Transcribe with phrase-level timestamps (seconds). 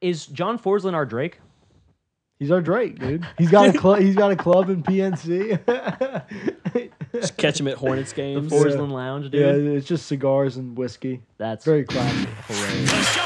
[0.00, 1.40] Is John Forslund our Drake?
[2.38, 3.26] He's our Drake, dude.
[3.36, 3.98] He's got a club.
[4.00, 5.58] He's got a club in PNC.
[7.12, 8.48] Just catch him at Hornets games.
[8.48, 8.74] The games.
[8.76, 9.40] Forsland Lounge, dude.
[9.40, 11.22] yeah, it's just cigars and whiskey.
[11.36, 12.28] That's Very classy.
[12.46, 13.18] hilarious.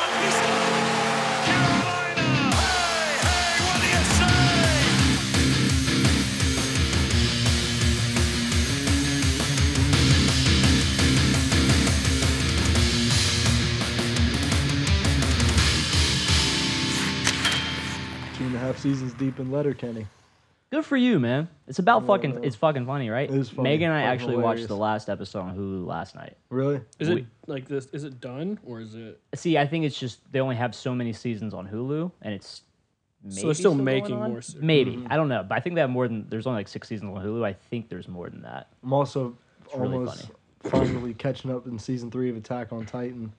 [18.82, 20.06] Seasons deep in Letterkenny.
[20.70, 21.48] Good for you, man.
[21.68, 22.42] It's about fucking.
[22.44, 23.28] It's fucking funny, right?
[23.30, 23.68] It is funny.
[23.70, 24.68] Megan and I Fucking actually watched hilarious.
[24.68, 26.36] the last episode on Hulu last night.
[26.48, 26.80] Really?
[26.98, 27.86] Is it like this?
[27.92, 29.20] Is it done or is it?
[29.34, 32.62] See, I think it's just they only have so many seasons on Hulu, and it's.
[33.24, 34.30] Maybe So they're still going making on?
[34.32, 35.06] more se- Maybe Mm-hmm.
[35.12, 36.26] I don't know, but I think they have more than.
[36.28, 37.44] There's only like six seasons on Hulu.
[37.46, 38.68] I think there's more than that.
[38.82, 39.36] I'm also
[39.76, 40.30] really almost
[40.64, 43.32] finally catching up in season three of Attack on Titan.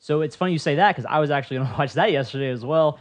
[0.00, 2.48] So it's funny you say that because I was actually going to watch that yesterday
[2.50, 2.98] as well.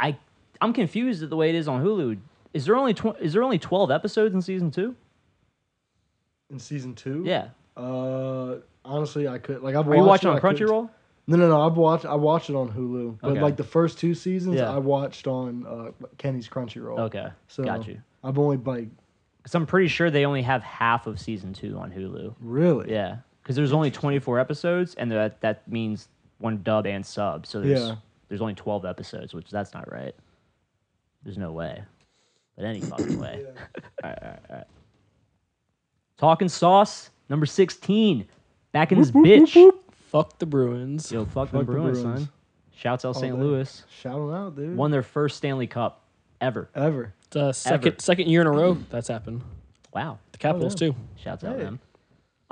[0.00, 0.16] I
[0.62, 2.18] I'm confused at the way it is on Hulu.
[2.54, 4.94] Is there only tw- is there only twelve episodes in season two?
[6.50, 7.22] In season two?
[7.26, 7.48] Yeah.
[7.76, 10.90] Uh, honestly, I could like I've Are you watched watching it, on Crunchyroll?
[11.26, 11.60] No, no, no.
[11.66, 12.04] I've watched.
[12.04, 13.40] I watched it on Hulu, but Okay.
[13.40, 14.70] like the first two seasons, Yeah.
[14.74, 16.98] I watched on uh, Kenny's Crunchyroll.
[16.98, 18.00] Okay, So got you.
[18.22, 18.88] I've only like
[19.38, 22.34] Because I'm pretty sure they only have half of season two on Hulu.
[22.40, 22.92] really.
[22.92, 26.08] Yeah, because there's only 24 episodes, and that that means
[26.38, 27.46] one dub and sub.
[27.46, 27.94] So there's Yeah.
[28.28, 30.14] there's only 12 episodes, which that's not right.
[31.24, 31.82] There's no way,
[32.56, 33.44] but any fucking way.
[34.04, 34.66] all right, all right, all right.
[36.18, 38.26] Talking sauce number 16,
[38.72, 39.70] back in this bitch.
[40.10, 41.10] Fuck the Bruins.
[41.10, 42.20] Yo, fuck, them Fuck the Bruins, Bruins.
[42.20, 42.28] son.
[42.76, 43.34] Shouts out All St.
[43.34, 43.40] day.
[43.42, 43.84] Louis.
[44.00, 44.76] Shout them out, dude.
[44.76, 46.02] Won their first Stanley Cup
[46.40, 46.68] ever.
[46.74, 47.14] ever.
[47.26, 49.42] It's, uh, second second year in a row that's happened.
[49.94, 50.18] Wow.
[50.32, 50.88] The Capitals yeah.
[50.88, 50.96] too.
[51.16, 51.64] Shouts out Hey.
[51.64, 51.80] them.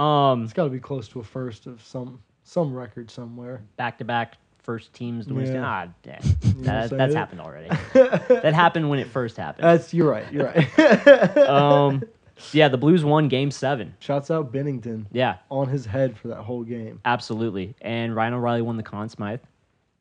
[0.05, 3.62] Um, It's got to be close to a first of some some record somewhere.
[3.77, 5.53] back to back first teams to win.
[5.53, 5.64] Yeah.
[5.64, 6.20] Ah, damn.
[6.61, 7.12] That, that's saying?
[7.16, 7.69] happened already.
[7.94, 9.64] that happened when it first happened.
[9.64, 10.30] That's you're right.
[10.33, 11.36] You're right.
[11.39, 12.03] Um,
[12.53, 13.94] yeah, the Blues won Game Seven.
[13.98, 17.00] Shouts out Binnington Yeah, on his head for that whole game.
[17.04, 17.75] absolutely.
[17.81, 19.41] And Ryan O'Reilly won the Conn Smythe.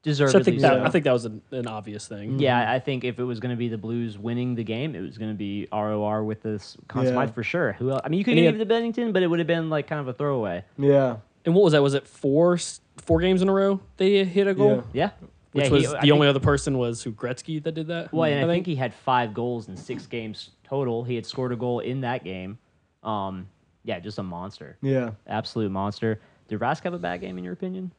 [0.05, 0.83] So I think that so.
[0.83, 2.39] I think that was an, an obvious thing.
[2.39, 5.01] Yeah, I think if it was going to be the Blues winning the game, it
[5.01, 7.11] was going to be ROR with this Conn Yeah.
[7.11, 7.73] Smythe for sure.
[7.73, 8.01] Who else?
[8.05, 9.69] I mean, you could And he give it to Binnington, but it would have been
[9.69, 10.63] like kind of a throwaway.
[10.77, 11.17] Yeah.
[11.45, 11.81] And what was that?
[11.83, 12.57] Was it four
[12.97, 14.83] four games in a row they hit a goal?
[14.93, 15.11] Yeah.
[15.21, 15.27] Yeah.
[15.51, 17.87] Which yeah, was he- the I think- only other person was who Gretzky that did
[17.87, 18.13] that.
[18.13, 21.03] Well, and I, think he had five goals in six games total.
[21.03, 22.59] He had scored a goal in that game.
[23.01, 23.47] Um,
[23.83, 25.11] yeah, just a monster, Yeah.
[25.25, 26.19] absolute monster.
[26.49, 27.91] Did Rask have a bad game in your opinion?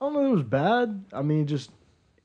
[0.00, 0.20] I don't know.
[0.26, 1.04] if It was bad.
[1.12, 1.70] I mean, just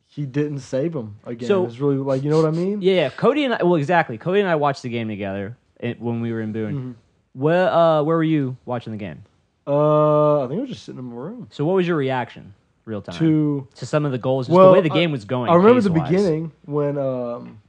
[0.05, 1.47] he didn't save him again.
[1.47, 2.81] So- it's really like you know what I mean.
[2.81, 3.09] Yeah, yeah.
[3.09, 3.63] Cody and I.
[3.63, 4.17] Well, exactly.
[4.19, 5.57] Cody and I watched the game together
[5.97, 6.73] when we were in Boone.
[6.75, 6.91] Mm-hmm.
[7.33, 9.23] Where uh, where were you watching the game?
[9.69, 11.47] Uh, I think I was just sitting in my room.
[11.51, 12.53] So what was your reaction,
[12.85, 14.47] real time, To to some of the goals?
[14.47, 15.49] Just well, the way the I- game was going.
[15.49, 16.09] I remember the pace-wise.
[16.09, 17.61] beginning when um,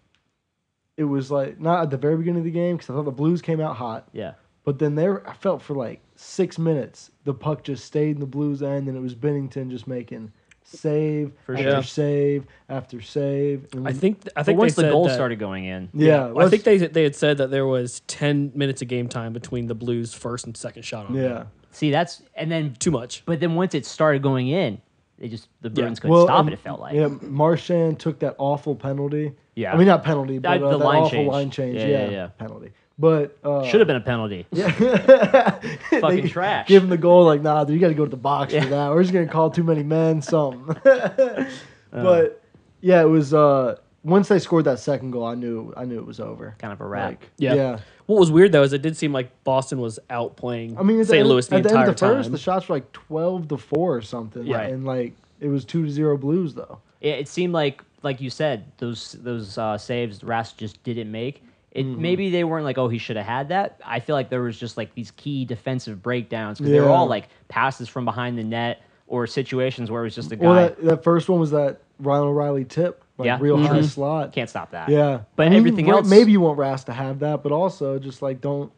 [0.96, 3.10] it was like not at the very beginning of the game because I thought the
[3.10, 4.32] Blues came out hot, Yeah,
[4.64, 8.26] but then there I felt for like six minutes the puck just stayed in the
[8.26, 11.82] Blues end and it was Binnington just making save For after sure.
[11.82, 13.66] save after save.
[13.72, 16.50] And I think I think once the goal that- started going in, yeah, Well, I
[16.50, 19.74] think they they had said that there was ten minutes of game time between the
[19.74, 21.14] Blues' first and second shot on.
[21.14, 21.28] yeah.
[21.28, 21.44] goal.
[21.70, 23.22] See that's and then too much.
[23.26, 24.80] but then once it started going in,
[25.18, 26.54] they just the Bruins couldn't Well, stop um, it.
[26.54, 27.08] It felt like yeah.
[27.22, 29.32] Marchand took that awful penalty.
[29.54, 29.72] Yeah.
[29.72, 31.28] I mean not penalty, Uh, but uh, the that line awful change.
[31.30, 31.76] line change.
[31.76, 32.26] Yeah, Yeah, yeah, yeah.
[32.38, 32.70] penalty.
[32.98, 34.46] But uh, should have been a penalty.
[34.54, 36.68] Fucking Fucking trash.
[36.68, 38.60] Give him the goal, like, nah, dude, you got to go to the box for
[38.60, 38.90] that.
[38.90, 40.76] We're just gonna call too many men, something.
[41.90, 42.42] but
[42.80, 43.32] yeah, it was.
[43.34, 46.54] uh Once they scored that second goal, I knew, I knew it was over.
[46.58, 47.08] Kind of a wrap.
[47.10, 47.54] Like, Yeah.
[47.54, 47.78] yeah.
[48.06, 51.06] What was weird though is it did seem like Boston was outplaying I mean, at
[51.06, 51.20] the St.
[51.20, 52.32] end- Louis the at the entire end of the first, time.
[52.32, 54.46] the shots were like twelve to four or something.
[54.46, 54.62] Yeah.
[54.62, 56.78] and like it was two to zero Blues though.
[57.00, 61.44] it, it seemed like like you said those those uh, saves Rask just didn't make.
[61.72, 62.02] It, Mm-hmm.
[62.02, 63.80] Maybe they weren't like, oh, he should have had that.
[63.84, 67.06] I feel like there was just like these key defensive breakdowns because they were all
[67.06, 70.54] like passes from behind the net or situations where it was just a guy Well,
[70.54, 73.38] that, that first one was that Ryan O'Reilly tip, like Yeah.
[73.40, 73.84] real high Mhm.
[73.84, 74.32] slot.
[74.32, 74.88] can't stop that.
[74.88, 77.52] Yeah, But I mean, everything ra- else- maybe you want Rask to have that, but
[77.52, 78.72] also just like don't,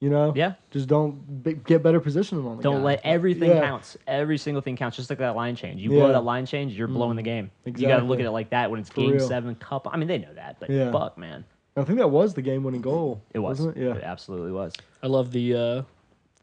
[0.00, 0.54] you know, Yeah.
[0.70, 2.82] just don't b- get better positioning on the Don't guy.
[2.82, 3.60] let everything Yeah.
[3.62, 3.96] counts.
[4.06, 5.80] Every single thing counts, just like that line change.
[5.80, 5.96] You Yeah.
[5.96, 6.00] Mm.
[6.00, 7.50] blow that line change, you're blowing the game.
[7.64, 9.20] You got to look at it like that when it's For game real.
[9.26, 9.88] seven cup.
[9.90, 10.90] I mean, they know that, but Yeah.
[10.92, 11.44] fuck, man,
[11.78, 13.20] I think that was the game-winning goal.
[13.34, 13.58] it was.
[13.58, 13.96] wasn't it?
[13.96, 14.72] It absolutely was.
[15.02, 15.82] I love the uh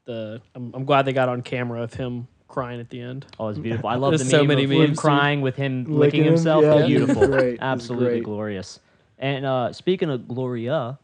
[0.06, 3.26] the I'm, I'm glad they got on camera of him crying at the end.
[3.40, 3.90] Oh, it's beautiful.
[3.90, 4.98] I love There's the so meme many of him memes, dude.
[4.98, 6.64] crying with him licking, Licking him, himself.
[6.64, 8.24] yeah, beautiful, it's great, it's absolutely great.
[8.24, 8.80] glorious.
[9.20, 10.98] And uh, speaking of Gloria,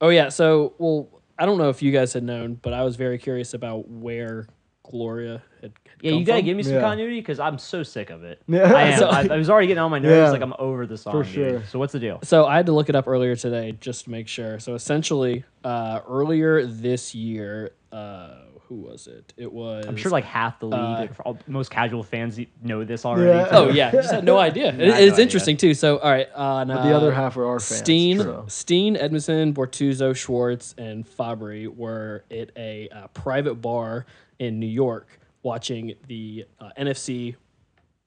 [0.00, 1.08] Oh yeah, so well
[1.38, 4.46] I don't know if you guys had known, but I was very curious about where
[4.82, 5.72] Gloria had, had
[6.02, 6.46] Yeah, come you gotta from.
[6.46, 6.80] give me some Yeah.
[6.80, 8.42] continuity because I'm so sick of it.
[8.48, 8.72] Yeah.
[8.74, 8.98] I am.
[8.98, 10.14] So- I, I was already getting on my nerves.
[10.14, 10.30] Yeah.
[10.30, 11.12] Like I'm over the song.
[11.12, 11.32] For dude.
[11.32, 11.64] sure.
[11.66, 12.18] So what's the deal?
[12.24, 14.58] So I had to look it up earlier today just to make sure.
[14.58, 18.34] So essentially, uh, earlier this year, uh,
[18.70, 19.34] who was it?
[19.36, 19.84] It was.
[19.84, 23.28] I'm sure like half the league, Uh, all, most casual fans know this already.
[23.36, 23.48] Yeah.
[23.50, 24.68] Oh yeah, I just had no idea.
[24.68, 25.22] It- I had no it's idea.
[25.24, 25.74] interesting too.
[25.74, 27.78] So all right, on But the uh, other half are our fans.
[27.80, 28.44] Steen, so.
[28.46, 34.06] Steen, Edmundson, Bortuzzo, Schwartz, and Fabbri were at a uh, private bar
[34.38, 37.34] in New York watching the uh, NFC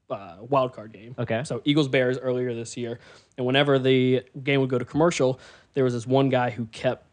[0.10, 1.14] uh, wildcard game.
[1.20, 1.44] Okay.
[1.44, 3.00] So Eagles Bears earlier this year,
[3.38, 5.40] and whenever the game would go to commercial,
[5.74, 7.06] there was this one guy who kept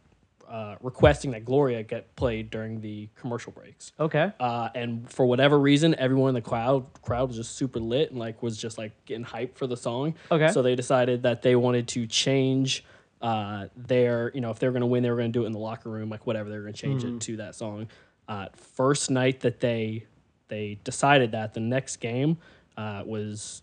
[0.50, 3.92] uh, requesting that Gloria get played during the commercial breaks.
[4.00, 4.32] Okay.
[4.40, 8.18] Uh, and for whatever reason, everyone in the crowd crowd was just super lit and
[8.18, 10.16] like was just like getting hyped for the song.
[10.30, 10.50] Okay.
[10.50, 12.84] So they decided that they wanted to change
[13.22, 15.44] uh, their, you know, if they were going to win, they were going to do
[15.44, 16.50] it in the locker room, like whatever.
[16.50, 17.88] They were going to change it to that song.
[18.28, 20.06] Uh, first night that they
[20.48, 22.38] they decided that, the next game
[22.76, 23.62] uh, was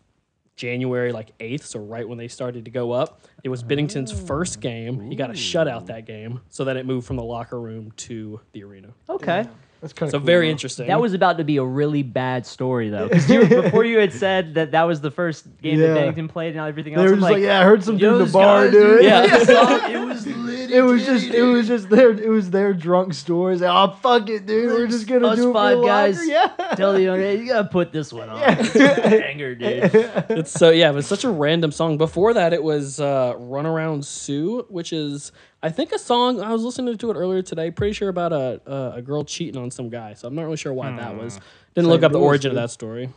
[0.57, 3.21] January like 8th, so right when they started to go up.
[3.43, 4.61] It was Binnington's first oh.
[4.61, 5.09] game.
[5.09, 8.41] He got a shutout that game, so then it moved from the locker room to
[8.51, 8.89] the arena.
[9.09, 9.45] Okay.
[9.79, 10.51] That's kind of So cool, very though.
[10.53, 10.87] interesting.
[10.87, 14.55] That was about to be a really bad story though, because before you had said
[14.55, 15.87] that that was the first game Yeah.
[15.89, 17.09] that Bennington played, and everything They else.
[17.09, 19.01] were I'm just like, yeah, I heard some dude in the bar do it.
[19.01, 19.87] dude, Yeah.
[19.87, 20.25] it was
[20.67, 20.77] lit.
[20.77, 23.61] It was just, it was just their, it was their drunk stories.
[23.61, 24.71] Oh fuck it, dude.
[24.71, 26.27] We're just gonna Us do it five guys.
[26.27, 26.47] Yeah.
[26.75, 28.41] Tell the owner, hey, you gotta put this one on.
[28.41, 29.91] Anger dude.
[30.29, 31.97] it's so yeah, it was such a random song.
[31.97, 35.31] Before that, it was uh, "Run Around Sue," which is
[35.63, 37.71] I think a song I was listening to it earlier today.
[37.71, 40.13] Pretty sure about a a, a girl cheating on some guy.
[40.13, 41.39] So I'm not really sure why that was.
[41.75, 43.09] Didn't look up the Louis, origin of that story.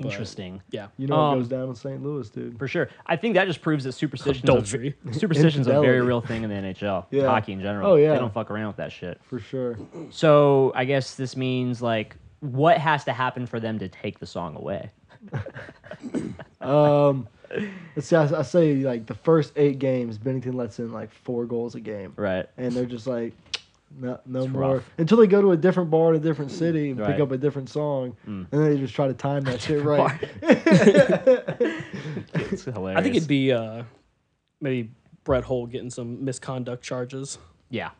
[0.00, 0.62] But, Interesting.
[0.70, 0.88] Yeah.
[0.96, 2.00] You know Um, what goes down in St.
[2.02, 2.56] Louis, dude.
[2.58, 2.88] For sure.
[3.06, 4.94] I think that just proves that superstitions Adultery.
[5.06, 7.06] Are, superstitions a very real thing in the NHL.
[7.10, 7.24] Yeah.
[7.26, 7.90] Hockey in general.
[7.90, 8.12] Oh, yeah.
[8.12, 9.20] They don't fuck around with that shit.
[9.24, 9.76] For sure.
[10.10, 14.26] So I guess this means like what has to happen for them to take the
[14.26, 14.90] song away?
[16.60, 17.28] Um,
[17.96, 18.16] let's see.
[18.16, 21.80] I, I say like the first eight games, Binnington lets in like four goals a
[21.80, 22.46] game, Right.
[22.56, 23.32] and they're just like,
[23.96, 24.90] no, no It's more rough.
[24.98, 27.12] until they go to a different bar in a different city and Right.
[27.12, 28.46] pick up a different song, Mm.
[28.50, 30.18] and then they just try to time that shit right.
[32.52, 32.98] It's hilarious.
[32.98, 33.82] I think it'd be uh,
[34.60, 34.90] maybe
[35.24, 37.38] Brett Hull getting some misconduct charges.
[37.70, 37.90] yeah.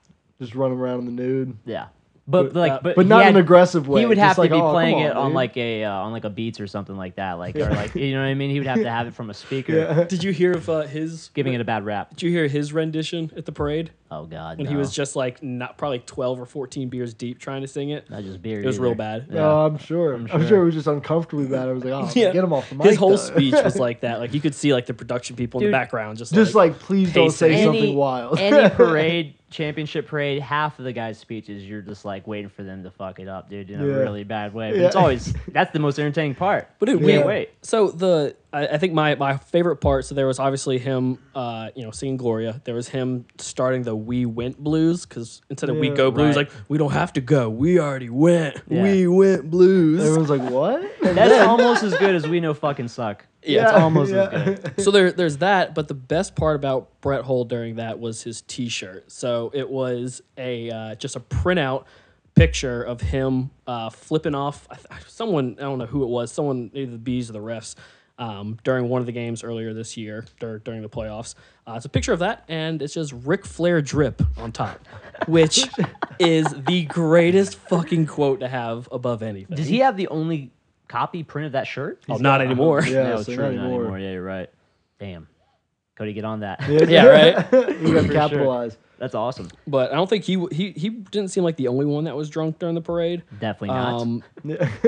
[0.40, 1.88] just running around in the nude, Yeah.
[2.30, 4.00] But, But- like, uh, but, but not had- an aggressive way.
[4.00, 5.84] He would just have to like, be "Oh, come playing it on, on like a
[5.84, 8.26] uh, on like a Beats or something like that, like or like you know what
[8.26, 8.50] I mean.
[8.50, 10.04] He would have to have it from a speaker, Yeah.
[10.08, 12.10] Did you hear of uh, his giving it a bad rap.
[12.10, 14.70] Did you hear his rendition at the parade Oh God, when no.
[14.70, 18.08] he was just like not probably twelve or fourteen beers deep trying to sing it?
[18.10, 18.60] not just beer.
[18.60, 18.84] It was either.
[18.84, 19.26] real bad.
[19.30, 19.34] Yeah.
[19.40, 20.12] No, I'm sure.
[20.12, 20.48] I'm I'm sure.
[20.48, 20.62] sure.
[20.62, 21.69] it was just uncomfortably bad.
[21.69, 22.32] I was like, oh, Yeah.
[22.32, 22.86] get him off the mic.
[22.88, 23.16] His whole though.
[23.16, 24.19] speech was like that.
[24.20, 26.80] Like you could see like the production people in the background just just like, like,
[26.80, 27.64] please don't say pacing.
[27.64, 28.38] something wild.
[28.38, 32.82] any parade, championship parade, half of the guys' speeches, you're just like waiting for them
[32.82, 33.28] to fuck it
[38.52, 38.72] up, dude, in a Yeah.
[38.72, 38.72] really bad way.
[38.72, 38.72] But Yeah.
[38.72, 38.72] it's always that's the most entertaining part.
[38.72, 38.72] But dude, You we can't Yeah.
[38.72, 38.72] wait.
[38.72, 40.04] So the I, I think my my favorite part.
[40.04, 42.60] So there was obviously him, uh, you know, singing Gloria.
[42.64, 45.94] There was him starting the "We Went" blues because instead of "We Yeah.
[45.96, 46.46] Go" blues, Right.
[46.46, 47.50] like we don't have to go.
[47.50, 48.56] We already went.
[48.68, 48.82] Yeah.
[48.82, 50.00] We went blues.
[50.00, 50.82] Everyone's like, what?
[51.02, 53.26] That's almost as good as we know fucking suck.
[53.44, 53.64] Yeah.
[53.64, 54.28] it's almost Yeah.
[54.30, 54.80] as good.
[54.80, 55.74] so there, there's that.
[55.74, 59.10] But the best part about Brett Hull during that was his T-shirt.
[59.12, 61.84] So it was a uh, just a printout
[62.34, 64.66] picture of him uh, flipping off
[65.06, 65.56] someone.
[65.58, 66.30] I don't know who it was.
[66.32, 67.74] Someone either the bees or the refs.
[68.18, 71.37] Um, during one of the games earlier this year, dur- during the playoffs,
[71.68, 74.80] uh, it's a picture of that, and it's just Ric Flair drip on top,
[75.28, 75.64] which
[76.18, 79.56] is the greatest fucking quote to have above anything.
[79.56, 80.50] Does he have the only
[80.88, 82.02] copy print of that shirt?
[82.08, 82.82] Oh, not anymore.
[82.87, 83.80] Yeah, no, so true, not not anymore.
[83.82, 83.98] anymore.
[84.00, 84.50] Yeah, you're right.
[84.98, 85.28] Damn,
[85.99, 86.61] Cody, get on that.
[86.88, 87.52] Yeah, right.
[87.52, 88.76] you got to For capitalize.
[88.99, 89.49] That's awesome.
[89.67, 92.31] But I don't think he he he didn't seem like the only one that was
[92.31, 93.25] drunk during the parade.
[93.40, 94.00] Definitely not.
[94.00, 94.25] Um,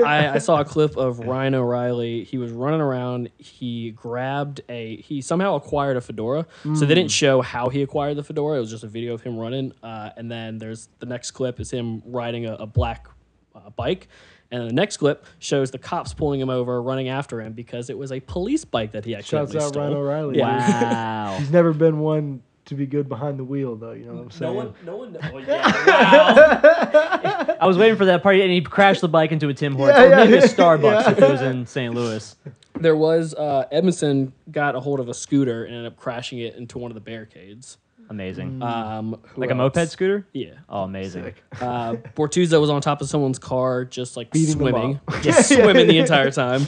[0.05, 2.23] I, I saw a clip of Ryan O'Reilly.
[2.23, 3.29] He was running around.
[3.37, 4.97] He grabbed a.
[5.01, 6.45] He somehow acquired a fedora.
[6.63, 8.57] So they didn't show how he acquired the fedora.
[8.57, 9.73] It was just a video of him running.
[9.83, 13.07] Uh, and then there's the next clip is him riding a, a black
[13.55, 14.07] uh, bike.
[14.51, 17.97] And the next clip shows the cops pulling him over, running after him because it
[17.97, 20.03] was a police bike that he actually Shouts accidentally out stole.
[20.03, 20.37] Ryan O'Reilly.
[20.39, 21.27] Yeah.
[21.29, 21.35] wow.
[21.39, 23.91] He's never been one to be good behind the wheel, though.
[23.93, 24.53] You know what I'm saying?
[24.53, 25.17] No one, no one.
[25.33, 27.55] Oh, yeah, wow.
[27.59, 29.97] I was waiting for that party, and he crashed the bike into a Tim Hortons,
[30.09, 31.11] Yeah, or maybe a Starbucks Yeah.
[31.11, 31.93] if it was in St.
[31.93, 32.35] Louis.
[32.79, 36.55] There was uh, Edmundson got a hold of a scooter and ended up crashing it
[36.55, 37.77] into one of the barricades.
[38.11, 38.61] Amazing.
[38.61, 39.73] Um, who like a else?
[39.75, 40.27] moped scooter?
[40.33, 40.55] Yeah.
[40.69, 41.23] Oh, amazing.
[41.23, 41.43] Sick.
[41.61, 45.21] Uh, Bortuzzo was on top of someone's car, just like Beating them swimming, up.
[45.21, 46.63] just swimming the entire time.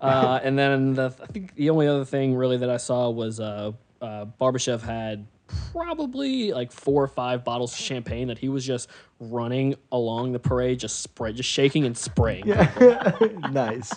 [0.00, 3.40] Uh, and then the, I think the only other thing really that I saw was
[3.40, 5.26] uh, uh, Barbashev had
[5.72, 8.88] probably like four or five bottles of champagne that he was just
[9.20, 12.46] running along the parade, just spray, just shaking and spraying.
[12.46, 13.12] Yeah.
[13.52, 13.92] nice.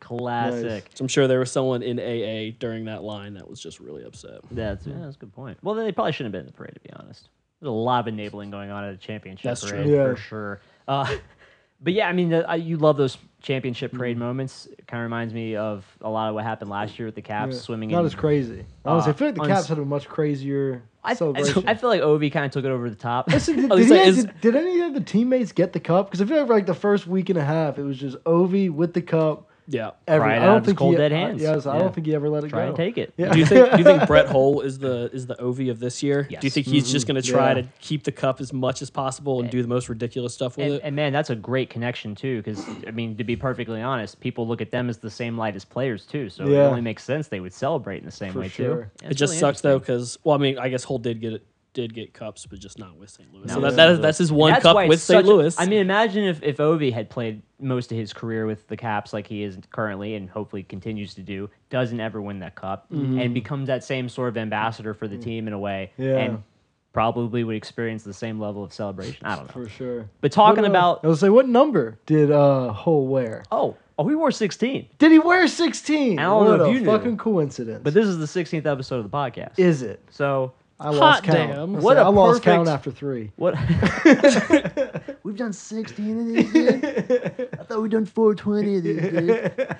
[0.00, 0.90] Classic.
[0.94, 4.04] So I'm sure there was someone in AA during that line that was just really
[4.04, 4.40] upset.
[4.50, 5.58] That's yeah, that's a good point.
[5.62, 7.28] Well, they probably shouldn't have been in the parade, to be honest.
[7.60, 9.70] There's a lot of enabling going on at a championship That's true.
[9.70, 10.04] parade Yeah.
[10.14, 10.60] for sure.
[10.86, 11.16] Uh,
[11.80, 13.98] but yeah, I mean, the, I, you love those championship Mm-hmm.
[13.98, 14.66] parade moments.
[14.88, 17.54] Kind of reminds me of a lot of what happened last year with the Caps
[17.54, 17.60] Yeah.
[17.60, 17.90] swimming.
[17.90, 18.64] Not in, as crazy.
[18.84, 21.68] Honestly, I uh, feel like the Caps had a much crazier I, I, celebration.
[21.68, 23.28] I feel like Ovi kind of took it over the top.
[23.28, 26.06] Listen, did, did, is- did, did any of the teammates get the cup?
[26.10, 28.16] Because I feel like for like the first week and a half, it was just
[28.24, 29.48] Ovi with the cup.
[29.66, 29.92] Yeah.
[30.06, 31.42] Every, Pry it I out don't of his think cold he, dead I- hands.
[31.42, 31.82] yes, I Yeah.
[31.82, 32.68] don't think he ever let it Try go.
[32.68, 33.14] and take it.
[33.16, 33.32] Yeah.
[33.32, 36.02] Do you think do you think Brett Hull is the is the Ovi of this
[36.02, 36.22] year?
[36.24, 36.54] Do you Yes.
[36.54, 37.14] think he's just mm-hmm.
[37.14, 37.62] going to try Yeah.
[37.62, 40.66] to keep the cup as much as possible and do the most ridiculous stuff with
[40.66, 40.80] And, it?
[40.84, 42.38] and man, that's a great connection too.
[42.42, 45.56] Because I mean, to be perfectly honest, people look at them as the same light
[45.56, 46.28] as players too.
[46.28, 46.66] So it Yeah.
[46.68, 48.74] only makes sense they would celebrate in the same For way sure.
[48.74, 48.80] too.
[49.02, 51.20] Yeah, it it's just really sucks though because well, I mean, I guess Hull did
[51.20, 51.42] get it
[51.74, 53.32] did get cups, but just not with St.
[53.34, 53.48] Louis.
[53.48, 55.26] so that, with that that's his one That's cup with St.
[55.26, 55.54] Louis.
[55.58, 59.12] I mean, imagine if if Ovi had played most of his career with the Caps
[59.12, 63.34] like he is currently, and hopefully continues to do, doesn't ever win that cup, and
[63.34, 66.16] becomes that same sort of ambassador for the team in a way, Yeah.
[66.16, 66.42] and
[66.92, 69.26] probably would experience the same level of celebration.
[69.26, 69.52] I don't know.
[69.64, 70.08] For sure.
[70.20, 73.42] But talking What, uh, about I was say, what number did uh Hull wear?
[73.50, 76.18] oh oh, we wore sixteen, Did he wear 16?
[76.18, 76.86] I don't what know if a you knew.
[76.86, 77.80] fucking coincidence.
[77.82, 79.58] but this is the sixteenth episode of the podcast.
[79.58, 80.00] is it?
[80.10, 81.52] so I lost count.
[81.52, 81.76] damn.
[81.76, 83.30] I What said, a I lost count after three.
[83.36, 83.54] what?
[85.22, 86.52] We've done sixteen of these.
[86.52, 87.48] dude.
[87.58, 89.00] I thought we'd done four twenty of these.
[89.00, 89.76] Dude.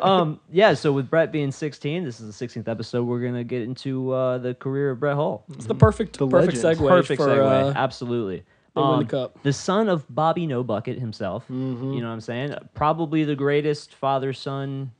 [0.00, 0.74] um, yeah.
[0.74, 3.04] So with Brett being sixteen, this is the sixteenth episode.
[3.04, 5.44] We're gonna get into uh, the career of Brett Hull.
[5.52, 6.80] it's the perfect The perfect legend.
[6.80, 7.70] segue Perfect for segue.
[7.70, 8.44] uh, Absolutely.
[8.74, 9.42] they win the Um, cup.
[9.42, 11.44] The son of Bobby No Bucket himself.
[11.44, 11.92] Mm-hmm.
[11.92, 12.54] You know what I'm saying?
[12.74, 14.92] Probably the greatest father son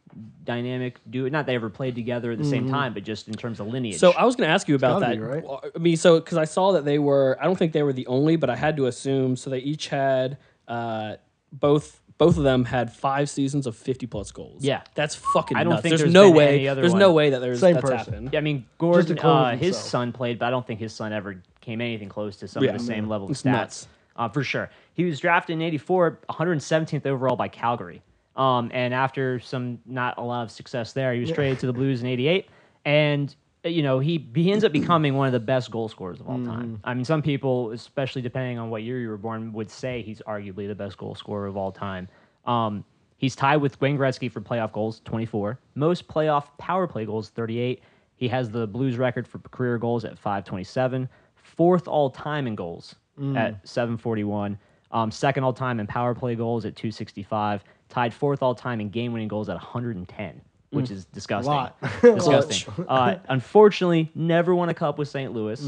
[0.45, 3.61] dynamic do Not they ever played together at the same time, but just in terms
[3.61, 3.99] of lineage.
[3.99, 5.13] So I was going to ask you about that.
[5.13, 5.45] be, right?
[5.75, 8.07] I mean, so because I saw that they were, I don't think they were the
[8.07, 9.37] only, but I had to assume.
[9.37, 11.17] So they each had uh,
[11.53, 12.01] both.
[12.19, 14.65] Both of them had five seasons of fifty plus goals.
[14.65, 14.81] Yeah.
[14.95, 15.55] that's fucking.
[15.55, 15.83] I don't nuts.
[15.83, 16.55] think there's, there's no been way.
[16.55, 17.01] any other There's one.
[17.01, 17.99] no way that there's Same that's person.
[17.99, 18.31] happened.
[18.33, 21.43] Yeah, I mean, Gordon, uh, his son played, but I don't think his son ever
[21.61, 23.53] came anything close to some Yeah, of the same level of It's stats.
[23.53, 23.89] nuts.
[24.17, 24.71] Uh, for sure.
[24.95, 28.01] He was drafted in 84, 117th overall by Calgary.
[28.37, 31.73] Um, and after some not a lot of success there, he was traded to the
[31.73, 32.49] Blues in 88.
[32.85, 36.21] And, uh, you know, he, he ends up becoming one of the best goal scorers
[36.21, 36.81] of all time.
[36.85, 40.21] I mean, some people, especially depending on what year you were born, would say he's
[40.27, 42.09] arguably the best goal scorer of all time.
[42.45, 42.85] Um,
[43.17, 45.59] he's tied with Wayne Gretzky for playoff goals, 24.
[45.75, 47.83] Most playoff power play goals, 38.
[48.17, 51.09] He has the Blues record for career goals at 527.
[51.37, 52.95] Fourth all time in goals
[53.37, 54.59] at 741.
[54.93, 57.65] Um, second all time in power play goals at 265.
[57.89, 60.41] Tied fourth all time in game winning goals at 110,
[60.71, 61.53] which is disgusting.
[61.53, 61.77] lot.
[62.03, 62.85] disgusting.
[62.89, 65.33] uh, unfortunately, never won a cup with St.
[65.33, 65.61] Louis.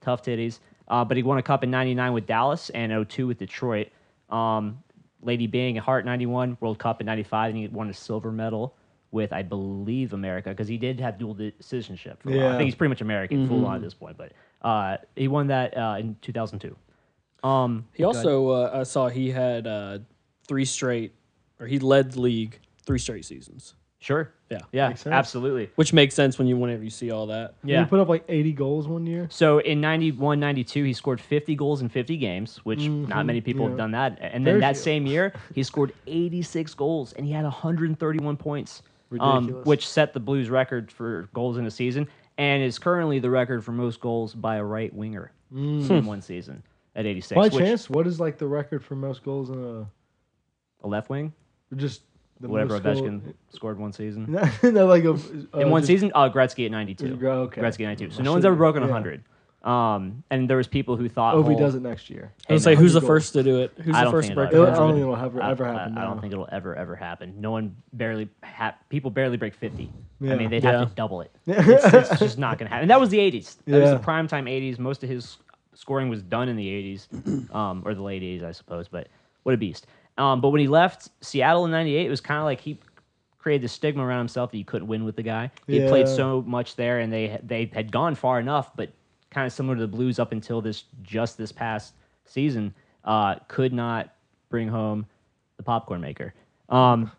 [0.00, 0.58] Tough titties.
[0.88, 3.88] Uh, but he won a cup in 99 with Dallas and 02 with Detroit.
[4.28, 4.82] Um,
[5.22, 8.74] Lady Byng at Hart 91, World Cup in 95, and he won a silver medal
[9.12, 12.22] with, I believe, America, because he did have dual di- citizenship.
[12.22, 12.40] For a while.
[12.40, 12.56] I Yeah.
[12.58, 14.16] think he's pretty much American, full on at this point.
[14.18, 16.76] But uh, he won that uh, in 2002.
[17.48, 19.98] Um, He also, uh, I saw he had uh,
[20.46, 21.14] three straight,
[21.62, 24.32] or he led the league three straight seasons, sure.
[24.50, 24.58] Yeah.
[24.72, 25.14] Yeah, Makes sense.
[25.14, 25.70] absolutely.
[25.76, 27.54] which makes sense when you whenever you see all that.
[27.62, 27.66] Yeah.
[27.66, 27.84] He Yeah.
[27.84, 29.28] put up like 80 goals one year.
[29.30, 33.08] So in 91, 92, he scored 50 goals in 50 games, which mm-hmm.
[33.08, 34.18] not many people have done that.
[34.20, 34.82] And then Very that few.
[34.82, 38.82] same year, he scored 86 goals and he had 131 points,
[39.20, 43.30] um, which set the Blues record for goals in a season and is currently the
[43.30, 45.88] record for most goals by a right winger mm.
[45.88, 46.06] in hmm.
[46.06, 46.62] one season
[46.94, 47.36] at 86.
[47.36, 49.86] By which- chance, what is like the record for most goals in a
[50.84, 51.32] A left wing,
[51.76, 52.02] just
[52.40, 54.26] the whatever most goal- Ovechkin scored one season.
[54.62, 57.16] no, like a, uh, in one just- season, uh, Gretzky at 92.
[57.16, 57.60] Gre- okay.
[57.60, 58.10] Gretzky at 92.
[58.12, 58.88] So no one's ever broken yeah.
[58.88, 59.22] 100.
[59.64, 62.32] Um, and there was people who thought Ovi Hull- does it next year.
[62.48, 63.72] I was Hey, say, who's the 100 first to do it?
[63.76, 64.92] Who's I the don't first think to break it'll I don't hundred?
[64.94, 65.98] think it'll ever, I- ever I- happen.
[65.98, 66.20] I, don't now.
[66.20, 67.34] think it'll ever ever happen.
[67.40, 69.88] No one barely ha- people barely break fifty.
[70.20, 70.34] I Yeah.
[70.34, 70.80] mean, they'd Yeah.
[70.80, 71.30] have to double it.
[71.46, 72.82] It's, it's just not gonna happen.
[72.82, 73.56] And that was the '80s.
[73.66, 73.94] That was Yeah.
[73.94, 74.80] the prime time '80s.
[74.80, 75.38] Most of his
[75.74, 78.88] scoring was done in the '80s, um, or the late '80s, I suppose.
[78.88, 79.06] But
[79.44, 79.86] what a beast!
[80.18, 82.78] Um, but when he left Seattle in '98, it was kind of like he
[83.38, 85.50] created the stigma around himself that you couldn't win with the guy.
[85.66, 88.90] He had played so much there, and they they had gone far enough, but
[89.30, 93.72] kind of similar to the Blues up until this just this past season, uh, could
[93.72, 94.14] not
[94.48, 95.06] bring home
[95.56, 96.34] the popcorn maker.
[96.68, 97.10] Um,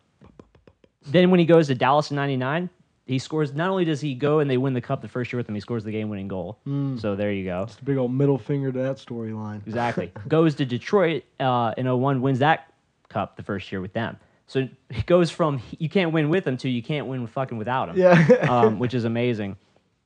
[1.07, 2.69] then when he goes to Dallas in '99,
[3.05, 3.53] he scores.
[3.53, 5.55] Not only does he go and they win the cup the first year with him,
[5.55, 6.59] he scores the game-winning goal.
[6.99, 7.63] So there you go.
[7.63, 9.65] It's a big old middle finger to that storyline.
[9.67, 10.11] Exactly.
[10.27, 12.72] Goes to Detroit uh, in 01, wins that
[13.13, 14.17] cup the first year with them.
[14.47, 17.87] So it goes from you can't win with them to you can't win fucking without
[17.87, 17.97] them.
[17.97, 18.47] Yeah.
[18.49, 19.55] um, which is amazing.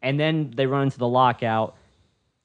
[0.02, 1.76] and then they run into the lockout.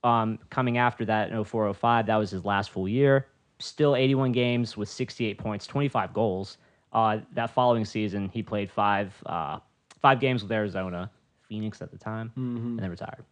[0.05, 3.27] Um, coming after that in 0405, that was his last full year.
[3.61, 6.59] Still 81 games with 68 points, 25 goals.
[6.93, 9.61] Uh, that following season, he played five uh,
[10.01, 11.09] five games with Arizona,
[11.49, 13.25] Phoenix at the time, and then retired.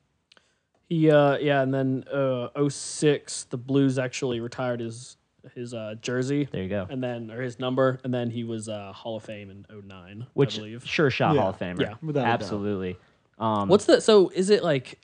[0.88, 5.16] He uh yeah, and then uh 06, the Blues actually retired his
[5.54, 6.49] his uh jersey.
[6.50, 6.87] There you go.
[6.88, 10.26] And then or his number, and then he was uh Hall of Fame in 09,
[10.35, 10.87] Which I believe.
[10.87, 11.40] sure shot Yeah.
[11.42, 11.80] Hall of Famer.
[11.80, 11.94] Yeah.
[12.02, 12.32] Without a doubt.
[12.35, 12.97] absolutely.
[13.38, 14.99] Um, What's the so is it like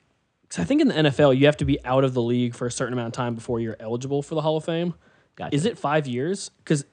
[0.49, 2.67] cuz I think in the NFL you have to be out of the league for
[2.67, 4.93] a certain amount of time before you're eligible for the Hall of Fame.
[5.35, 5.55] Gotcha.
[5.55, 6.51] Is it 5 years?
[6.65, 6.85] Cuz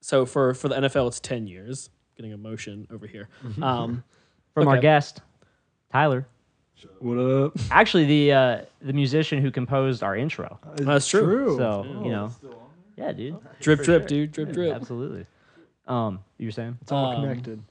[0.00, 1.90] so for for the NFL it's 10 years.
[2.16, 3.28] Getting a motion over here.
[3.62, 4.04] Um
[4.54, 4.82] from our okay.
[4.82, 5.20] guest
[5.92, 6.26] Tyler?
[6.98, 7.52] What up?
[7.70, 10.58] Actually, the uh, the musician who composed our intro.
[10.76, 11.56] That's true.
[11.56, 12.30] So you know,
[12.96, 13.36] yeah, dude.
[13.60, 14.08] drip For drip sure.
[14.08, 14.74] dude, drip drip.
[14.74, 15.26] Absolutely.
[15.86, 16.78] Um, you were saying?
[16.82, 17.62] It's all Um, connected.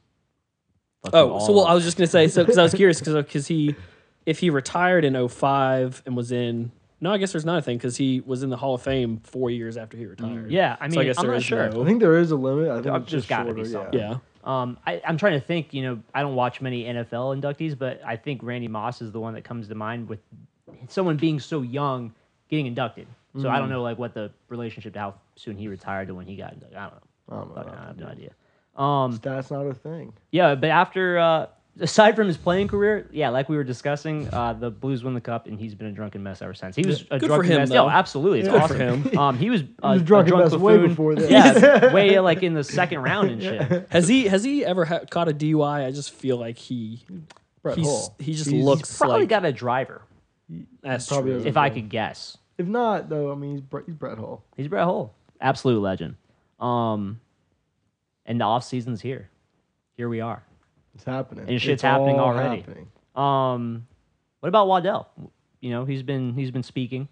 [1.03, 1.65] Fuck you Oh, so well.
[1.65, 3.75] I was just gonna say so because I was curious because because he,
[4.25, 6.71] if he retired in 05 and was in
[7.01, 9.19] no, I guess there's not a thing because he was in the Hall of Fame
[9.23, 10.49] four years after he retired.
[10.49, 11.69] Yeah, I So I mean, guess I'm there not is sure.
[11.69, 12.69] no- I think there is a limit.
[12.69, 13.99] I think There's it's just gotta be something.
[13.99, 14.09] yeah.
[14.11, 14.17] yeah.
[14.45, 15.73] Um, I, I'm trying to think.
[15.73, 19.19] You know, I don't watch many NFL inductees, but I think Randy Moss is the
[19.19, 20.19] one that comes to mind with
[20.87, 22.13] someone being so young
[22.49, 23.07] getting inducted.
[23.37, 26.25] So I don't know like what the relationship to how soon he retired to when
[26.25, 26.77] he got inducted.
[26.77, 27.55] I don't know.
[27.55, 27.77] I don't know.
[27.77, 28.31] I have no idea.
[28.77, 30.13] Um, That's not a thing.
[30.31, 31.47] Yeah, but after uh,
[31.79, 35.21] aside from his playing career, yeah, like we were discussing, uh, the Blues won the
[35.21, 36.75] cup, and he's been a drunken mess ever since.
[36.75, 37.69] He was a Good for drunken him, mess.
[37.69, 37.87] though.
[37.87, 38.77] Yeah, absolutely, it's Good awesome.
[38.77, 39.17] for him.
[39.25, 41.29] Um, he was, uh, was a drunken drunk mess way before this.
[41.29, 43.87] Yeah, way like in the second round and shit.
[43.91, 45.85] Has he has he ever ha- caught a DUI?
[45.85, 47.03] I just feel like he
[47.61, 48.15] Brett he's, Hull.
[48.19, 50.01] he just He's looks Probably like got a driver,
[50.81, 51.45] that's probably true.
[51.45, 52.37] if I could guess.
[52.57, 54.43] If not, though, I mean, he's Brett, he's Brett Hull.
[54.55, 56.15] He's Brett Hull, absolute legend.
[56.59, 57.19] Um,
[58.25, 59.29] and the off season's here.
[59.97, 60.43] Here we are.
[60.95, 61.47] It's happening.
[61.47, 62.61] And shit's It's happening all already.
[62.61, 62.87] happening.
[63.15, 63.87] Um,
[64.39, 65.09] what about Waddell?
[65.61, 67.07] You know, he's been he's been speaking,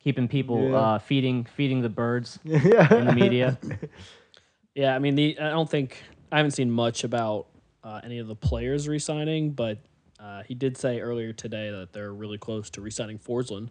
[0.00, 0.76] keeping people Yeah.
[0.76, 2.92] uh, feeding feeding the birds yeah.
[2.94, 3.58] in the media.
[4.74, 5.96] Yeah, I mean, the I don't think
[6.30, 7.46] I haven't seen much about
[7.82, 9.78] uh, any of the players resigning, but
[10.20, 13.70] uh, he did say earlier today that they're really close to resigning Forslund.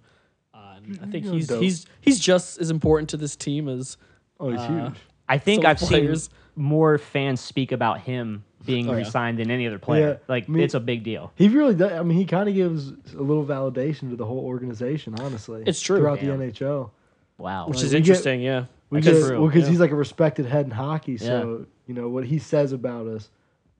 [0.51, 1.61] Uh, I think Yeah, he's dope.
[1.61, 3.97] he's he's just as important to this team as
[4.39, 4.95] Oh, he's Uh, huge.
[5.29, 8.97] I think I've players- seen more fans speak about him being Oh, yeah.
[8.99, 10.07] resigned than any other player.
[10.09, 11.31] Yeah, like me- it's a big deal.
[11.35, 11.91] He really does.
[11.91, 15.63] I mean, he kind of gives a little validation to the whole organization, honestly.
[15.65, 15.97] It's true.
[15.99, 16.39] Throughout Damn.
[16.39, 16.89] the NHL.
[17.37, 17.67] Wow.
[17.67, 18.41] which Like, is we get- interesting.
[18.41, 19.69] yeah, We get, well, because yeah.
[19.69, 21.17] he's like a respected head in hockey.
[21.17, 23.29] So, you know, what he says about us.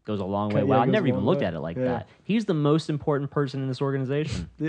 [0.06, 0.62] goes a long way.
[0.62, 1.48] yeah, Wow, I goes never even looked way.
[1.48, 1.84] at it like Yeah.
[1.86, 2.08] that.
[2.24, 4.50] He's the most important person in this organization.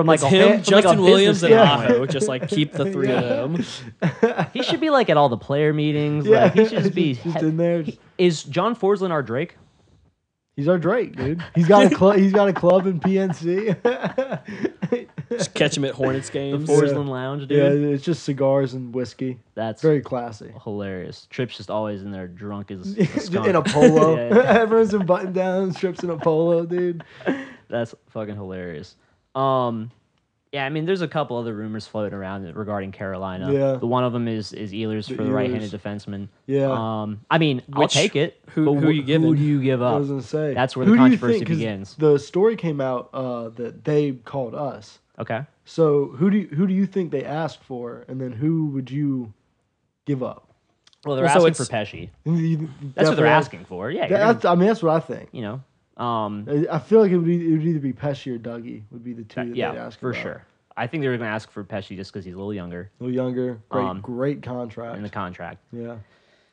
[0.00, 0.02] Yeah.
[0.02, 1.94] From like it's a him, fa- from, like, a Justin Williams, and business Yeah.
[1.96, 2.06] Aho.
[2.06, 3.64] Just like keep the three of them.
[4.52, 6.26] He should be like at all the player meetings.
[6.26, 6.44] Yeah.
[6.44, 7.82] Like he should just be Just he- in there.
[7.82, 9.56] he- is John Forslund our Drake?
[10.56, 11.42] He's our Drake, dude.
[11.54, 12.16] He's got a club.
[12.18, 13.76] he's got a club in PNC.
[15.30, 16.68] Just catch him at Hornets games.
[16.68, 17.56] Forsland Lounge, dude.
[17.58, 19.38] yeah, it's just cigars and whiskey.
[19.54, 20.52] That's Very classy.
[20.64, 21.26] hilarious.
[21.30, 23.46] Tripp's just always in there drunk as a skunk.
[23.46, 24.16] in a polo.
[24.16, 24.60] Yeah, yeah.
[24.60, 27.04] Everyone's in button downs, trips in a polo, dude.
[27.68, 28.96] That's fucking hilarious.
[29.34, 29.90] Um,
[30.52, 33.52] yeah, I mean, there's a couple other rumors floating around regarding Carolina.
[33.52, 33.72] Yeah.
[33.74, 35.78] The one of them is is Ehlers The for the right-handed Ehlers.
[35.80, 36.28] defenseman.
[36.46, 36.70] Yeah.
[36.72, 38.40] Um, I mean, I'll take it.
[38.48, 39.28] who- but who wh- you giving?
[39.28, 39.92] Who do you give up?
[39.92, 40.00] I up?
[40.00, 41.94] was gonna say That's where the who do you controversy think- begins.
[41.96, 44.98] The story came out uh, that they called us.
[45.20, 45.42] Okay.
[45.64, 48.90] So who do you, who do you think they asked for, and then who would
[48.90, 49.32] you
[50.06, 50.48] give up?
[51.04, 52.10] Well, they're Well, so asking for it's- Pesce.
[52.94, 53.88] That's what they're asking for.
[53.90, 54.08] Yeah.
[54.08, 55.28] you're That's, gonna- I mean, that's what I think.
[55.30, 55.62] you know.
[56.00, 59.04] Um, I- I feel like it would, it would either be Pesce or Dougie would
[59.04, 59.34] be the two.
[59.40, 60.22] That they'd yeah, ask for about.
[60.22, 60.44] sure.
[60.76, 62.90] I think they were going to ask for Pesce just because he's a little younger
[63.00, 64.96] A little younger, great, Um, great contract.
[64.96, 65.58] in the contract.
[65.72, 65.96] yeah,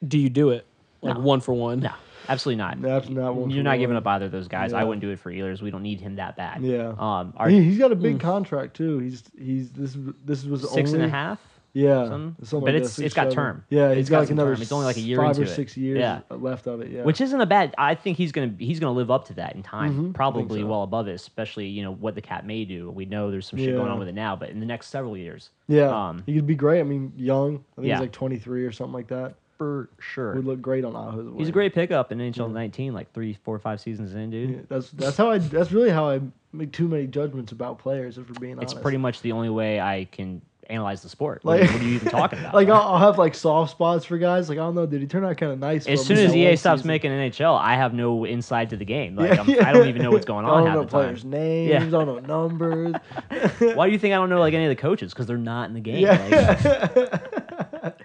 [0.05, 0.65] Do you do it
[1.01, 1.21] like No.
[1.21, 1.79] one for one?
[1.79, 1.91] No,
[2.27, 2.81] absolutely not.
[2.81, 3.49] that's not one.
[3.49, 3.79] You're for not one.
[3.79, 4.73] giving up either of those guys.
[4.73, 5.61] I wouldn't do it for Ehlers.
[5.61, 6.61] We don't need him that bad.
[6.61, 6.93] Yeah.
[6.99, 8.99] Um, our He, he's got a big contract too.
[8.99, 11.39] He's he's this this was six and a half.
[11.77, 12.35] Yeah, something?
[12.45, 13.35] something But like it's- that, it's got seven.
[13.35, 13.63] term.
[13.69, 14.53] Yeah, It's he's got got like another.
[14.55, 14.61] term.
[14.63, 15.49] It's only like a year five or it.
[15.49, 16.21] six years Yeah.
[16.29, 16.91] left of it.
[16.91, 17.75] Yeah, which isn't a bad.
[17.77, 20.67] I think he's gonna he's gonna live up to that in time, Mhm, probably so.
[20.67, 21.13] well above it.
[21.13, 22.89] Especially you know what the cat may do.
[22.89, 25.15] We know there's some shit going on with it now, but in the next several
[25.15, 26.79] years, yeah, um, he could be great.
[26.79, 27.63] I mean, young.
[27.73, 27.95] I think Yeah.
[27.95, 29.35] he's like 23 or something like that.
[29.57, 31.33] for sure, Would look great on Aho's.
[31.35, 34.49] he's a great pickup in NHL 19, like three, four, five seasons in, dude.
[34.51, 35.39] Yeah, that's that's how I.
[35.39, 36.21] That's really how I
[36.53, 38.19] make too many judgments about players.
[38.19, 41.43] If we're being honest, It's pretty much the only way I can analyze the sport.
[41.45, 42.53] Like- what, are you even talking about?
[42.55, 42.67] like?
[42.69, 44.49] I'll, I'll have like soft spots for guys.
[44.49, 45.01] Like I don't know, dude.
[45.01, 45.87] He turned out kind of nice.
[45.87, 46.87] as soon as EA stops season.
[46.87, 49.15] making NHL, I have no insight to the game.
[49.15, 49.67] Like Yeah.
[49.67, 50.61] I don't even know what's going on.
[50.61, 51.31] I don't know the players' time.
[51.31, 51.69] names.
[51.71, 51.83] Yeah.
[51.83, 52.95] I don't know numbers.
[53.75, 55.13] Why do you think I don't know like any of the coaches?
[55.13, 55.99] Because they're not in the game.
[55.99, 56.89] Yeah.
[56.95, 58.01] Like,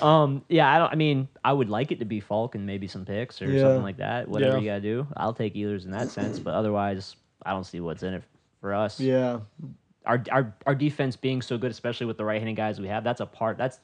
[0.00, 0.92] um, yeah, I don't.
[0.92, 3.62] I mean, I would like it to be Faulk and maybe some picks or Yeah.
[3.62, 4.28] something like that.
[4.28, 6.38] Whatever you gotta do, I'll take Ehlers in that sense.
[6.38, 8.22] But otherwise, I don't see what's in it
[8.60, 9.00] for us.
[9.00, 9.40] Yeah,
[10.06, 13.20] Our our our defense being so good, especially with the right-handed guys we have, that's
[13.20, 13.56] a part.
[13.58, 13.80] That's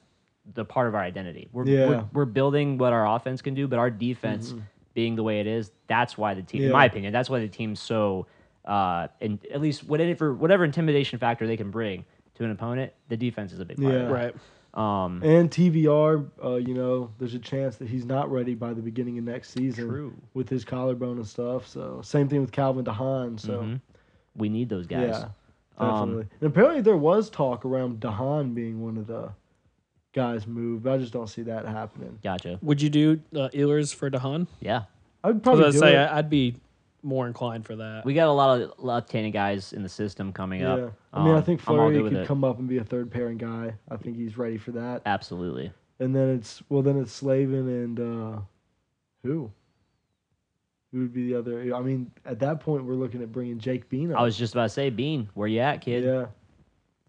[0.53, 1.47] the part of our identity.
[1.51, 1.87] We're Yeah.
[1.87, 4.53] we're, we're building what our offense can do, but our defense
[4.93, 7.47] being the way it is, that's why the team, in my opinion, that's why the
[7.47, 8.25] team's so.
[8.65, 12.05] Uh, and at least whatever whatever intimidation factor they can bring
[12.35, 13.93] to an opponent, the defense is a big part.
[13.93, 13.99] Yeah.
[14.01, 14.11] Of.
[14.11, 14.35] Right.
[14.73, 18.81] Um, and TVR, uh, you know, there's a chance that he's not ready by the
[18.81, 20.13] beginning of next season True.
[20.35, 21.67] with his collarbone and stuff.
[21.67, 23.39] So same thing with Calvin DeHaan.
[23.39, 23.81] So mhm.
[24.35, 25.15] we need those guys.
[25.19, 25.29] yeah,
[25.79, 29.29] Um, and apparently there was talk around DeHaan being one of the
[30.13, 32.17] guys moved, but I just don't see that happening.
[32.23, 32.59] Gotcha.
[32.61, 34.47] Would you do uh, Ehlers for DeHaan?
[34.59, 34.83] Yeah.
[35.23, 35.97] I'd I was probably gonna do say it.
[36.05, 36.55] I- I'd be
[37.01, 38.03] more inclined for that.
[38.03, 40.93] We got a lot of left-handed guys in the system coming yeah, up.
[41.13, 42.27] I mean, I Um, think I'm all Fleury could it.
[42.27, 43.73] come up and be a third pairing guy.
[43.89, 45.03] I think he's ready for that.
[45.05, 45.71] Absolutely.
[45.99, 48.39] And then it's well, then it's Slavin and uh,
[49.23, 49.51] who?
[50.91, 51.73] Who would be the other?
[51.75, 54.11] I mean, at that point, we're looking at bringing Jake Bean.
[54.11, 54.19] Up.
[54.19, 56.03] I was just about to say, Bean, where you at, kid?
[56.03, 56.25] yeah,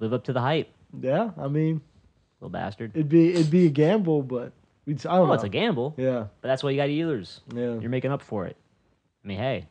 [0.01, 0.69] Live up to the hype,
[1.01, 1.31] yeah.
[1.39, 1.81] I mean,
[2.41, 2.93] little bastard.
[2.95, 4.53] it'd be it'd be a gamble, but
[4.87, 5.33] we'd, I don't Oh, know.
[5.35, 7.41] it's a gamble, Yeah, but that's why you got Ehlers.
[7.55, 7.79] yeah.
[7.81, 8.57] You're making up for it.
[9.25, 9.67] I mean, hey,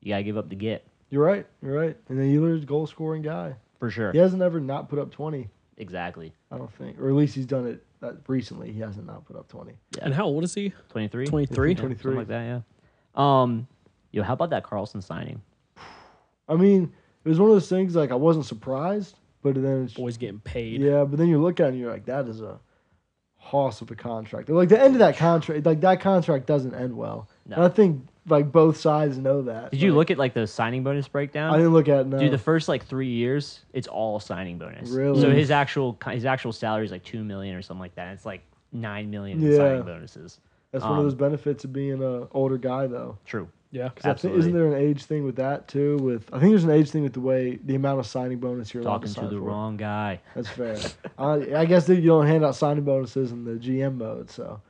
[0.00, 1.46] you gotta give up the get You're right.
[1.62, 1.96] You're right.
[2.08, 3.54] And then Ehlers's goal scoring guy.
[3.78, 4.10] for sure.
[4.12, 5.48] He hasn't ever not put up twenty.
[5.76, 6.32] Exactly.
[6.52, 8.70] I don't think, or at least he's done it uh, recently.
[8.72, 9.72] He hasn't not put up twenty.
[9.96, 10.04] Yeah.
[10.04, 10.72] And how old is he?
[10.90, 11.26] 23?
[11.26, 11.70] 23?
[11.72, 12.42] Yeah, something like that.
[12.44, 12.60] Yeah.
[13.14, 13.66] Um,
[14.12, 15.40] yo, how about that Karlsson signing?
[16.48, 16.92] I mean,
[17.24, 20.40] it was one of those things like I wasn't surprised, but then it's Boy's getting
[20.40, 20.80] paid.
[20.80, 22.58] Yeah, but then you look at it and you're like, that is a
[23.36, 24.48] hoss of a contract.
[24.48, 27.28] Like the end of that contract, like that contract doesn't end well.
[27.46, 27.56] No.
[27.56, 29.70] And I think like both sides know that.
[29.70, 31.52] Did you Like, look at like the signing bonus breakdown?
[31.52, 32.06] I didn't look at it.
[32.06, 32.18] No.
[32.18, 34.88] Dude, the first like three years, it's all signing bonus.
[34.90, 35.20] Really?
[35.20, 38.14] So his actual his actual salary is like two million or something like that.
[38.14, 39.58] It's like nine million in Yeah.
[39.58, 40.40] signing bonuses.
[40.74, 43.16] That's one um, of those benefits of being an older guy, though.
[43.24, 43.48] True.
[43.70, 43.88] Yeah.
[43.88, 44.38] 'Cause I think- Absolutely.
[44.40, 45.96] isn't there an age thing with that too?
[45.96, 48.72] With I think there's an age thing with the way the amount of signing bonus
[48.74, 49.40] you're Talking to to the for.
[49.40, 50.20] wrong guy.
[50.36, 50.76] That's fair.
[51.18, 54.60] I, I guess that you don't hand out signing bonuses in the GM mode, so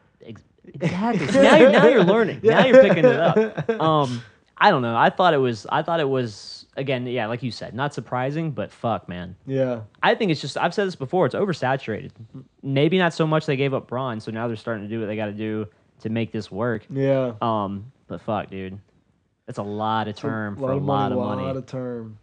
[0.72, 1.26] Exactly.
[1.42, 2.40] Now you're now you're learning.
[2.42, 3.68] Now you're picking it up.
[3.80, 4.22] Um,
[4.56, 4.96] I don't know.
[4.96, 5.66] I thought it was.
[5.70, 7.06] I thought it was again.
[7.06, 9.36] Yeah, like you said, not surprising, but fuck, man.
[9.46, 10.56] yeah, I think it's just.
[10.56, 11.26] I've said this before.
[11.26, 12.12] It's oversaturated.
[12.62, 15.06] Maybe not so much they gave up Braun, so now they're starting to do what
[15.06, 15.66] they got to do
[16.00, 16.84] to make this work.
[16.90, 17.32] yeah.
[17.40, 18.78] Um, but fuck, dude,
[19.46, 21.42] that's a lot of It's a term lot for a of lot money, of money.
[21.42, 22.18] A lot of term.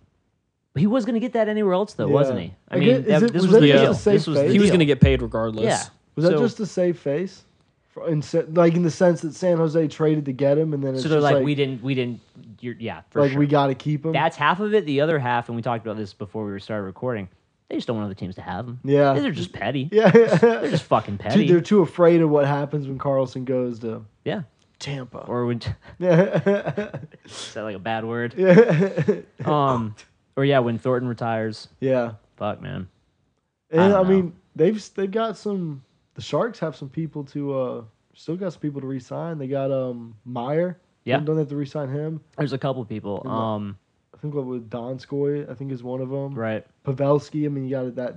[0.73, 2.13] But he was gonna get that anywhere else, though, Yeah.
[2.13, 2.53] wasn't he?
[2.69, 3.91] I I mean, get- that- it- this was was, that the deal.
[3.91, 4.51] a safe This was the face?
[4.53, 5.65] He was going to get paid regardless.
[5.65, 5.83] Yeah.
[6.15, 7.43] Was that So- just a safe face?
[7.89, 10.81] For, in, se- like in the sense that San Jose traded to get him, and
[10.81, 12.21] then it's So they're just like, we didn't, we didn't.
[12.61, 13.39] You're, yeah, for like sure.
[13.39, 14.13] we got to keep him.
[14.13, 14.85] That's half of it.
[14.85, 17.27] The other half, and we talked about this before we started recording.
[17.71, 18.81] They just don't want other teams to have them.
[18.83, 19.13] Yeah.
[19.13, 19.87] they're just petty.
[19.93, 21.47] yeah, They're just fucking petty.
[21.47, 24.41] they're too afraid of what happens when Karlsson goes to yeah,
[24.77, 25.19] Tampa.
[25.19, 25.61] or when
[25.97, 26.41] yeah,
[27.25, 28.33] is that like a bad word?
[28.37, 29.95] yeah, Um,
[30.35, 31.69] or yeah, when Thornton retires.
[31.79, 32.13] yeah.
[32.35, 32.89] Fuck, man.
[33.69, 35.81] And I I, mean, they've they've got some.
[36.15, 37.83] The Sharks have some people to uh,
[38.15, 39.37] still got some people to resign.
[39.37, 40.77] They got um Meier.
[41.05, 41.19] Yeah.
[41.19, 42.19] don't have to resign him?
[42.37, 43.25] There's a couple people.
[43.27, 43.77] Um,
[44.21, 46.33] think what with Donskoy, I think is one of them.
[46.35, 46.65] right.
[46.85, 47.45] Pavelski.
[47.45, 48.15] I mean, you got to that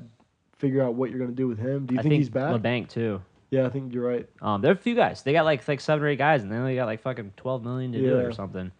[0.59, 1.87] figure out what you're gonna do with him.
[1.87, 2.55] Do you I think, think he's back?
[2.55, 3.21] Labanc too.
[3.51, 4.29] Yeah, I think you're right.
[4.43, 5.23] Um, there are a few guys.
[5.23, 7.63] They got like like seven or eight guys, and they only got like fucking twelve
[7.65, 8.27] million to do it Yeah.
[8.27, 8.71] or something.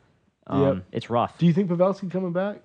[0.47, 0.85] Um, Yep.
[0.93, 1.39] it's rough.
[1.39, 2.61] Do you think Pavelski coming back?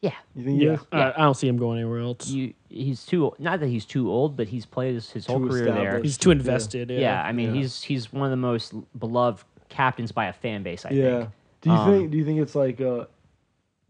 [0.00, 0.12] Yeah.
[0.36, 0.76] You think he Yeah.
[0.92, 2.28] I, I don't see him going anywhere else.
[2.28, 5.48] You, he's too not that he's too old, but he's played his, his whole Too
[5.48, 5.74] career there.
[5.78, 6.04] established.
[6.04, 6.90] He's too invested.
[6.90, 7.22] Yeah, Yeah.
[7.22, 7.62] I mean Yeah.
[7.62, 10.84] he's he's one of the most beloved captains by a fan base.
[10.84, 11.18] I yeah.
[11.18, 11.30] think.
[11.62, 12.10] Do you Um, think?
[12.10, 13.08] Do you think it's like a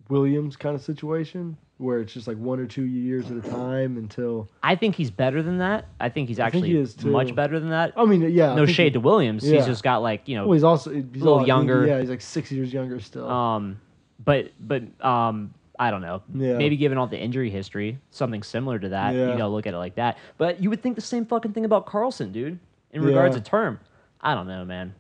[0.09, 3.97] Williams kind of situation where it's just like one or two years at a time
[3.97, 4.49] until?
[4.63, 5.87] I think he's better than that.
[6.01, 7.11] I think he's I think actually he is, too.
[7.11, 7.93] much better than that.
[7.97, 8.53] I mean, yeah.
[8.53, 9.45] I no think shade he- to Williams.
[9.49, 9.57] yeah.
[9.57, 11.87] He's just got like you know, Well, he's also he's little all- younger.
[11.87, 13.29] Yeah, he's like six years younger still.
[13.29, 13.81] um,
[14.25, 16.23] but but um, I don't know.
[16.33, 16.57] Yeah.
[16.57, 19.15] Maybe given all the injury history, something similar to that.
[19.15, 19.33] Yeah.
[19.33, 20.19] You gotta look at it like that.
[20.39, 22.59] But you would think the same fucking thing about Karlsson, dude.
[22.93, 23.43] In regards Yeah.
[23.43, 23.81] to term,
[24.21, 24.95] I don't know, man.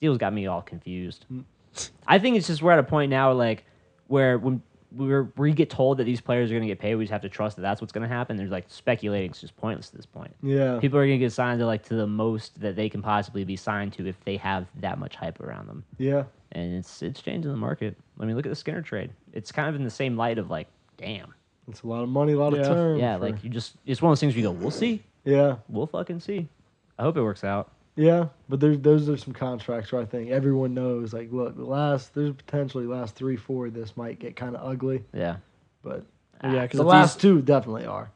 [0.00, 1.24] Deal's got me all confused.
[1.32, 1.44] Mm.
[2.08, 3.64] I think it's just we're at a point now, like
[4.12, 4.62] where when
[4.94, 7.28] we're we get told that these players are gonna get paid, we just have to
[7.30, 8.36] trust that that's what's gonna happen.
[8.36, 10.34] There's like speculating; it's just pointless at this point.
[10.42, 10.78] yeah.
[10.80, 13.56] People are gonna get signed to like to the most that they can possibly be
[13.56, 16.24] signed to if they have that much hype around them, yeah.
[16.52, 17.96] and it's it's changing the market.
[18.20, 20.50] I mean, look at the Skinner trade; it's kind of in the same light of
[20.50, 21.32] like, damn,
[21.68, 22.60] It's a lot of money, a lot Yeah.
[22.60, 22.98] of term.
[22.98, 25.02] yeah, for- like you just it's one of those things where you go, we'll see,
[25.24, 26.48] yeah, we'll fucking see.
[26.98, 27.70] I hope it works out.
[27.96, 28.28] Yeah.
[28.48, 31.12] But there's those are some contracts where I think everyone knows.
[31.12, 33.66] Like, look, the last there's potentially last three, four.
[33.66, 35.36] of This might get kind of ugly, Yeah,
[35.82, 36.04] but
[36.42, 38.10] ah, Yeah, because The last two definitely are.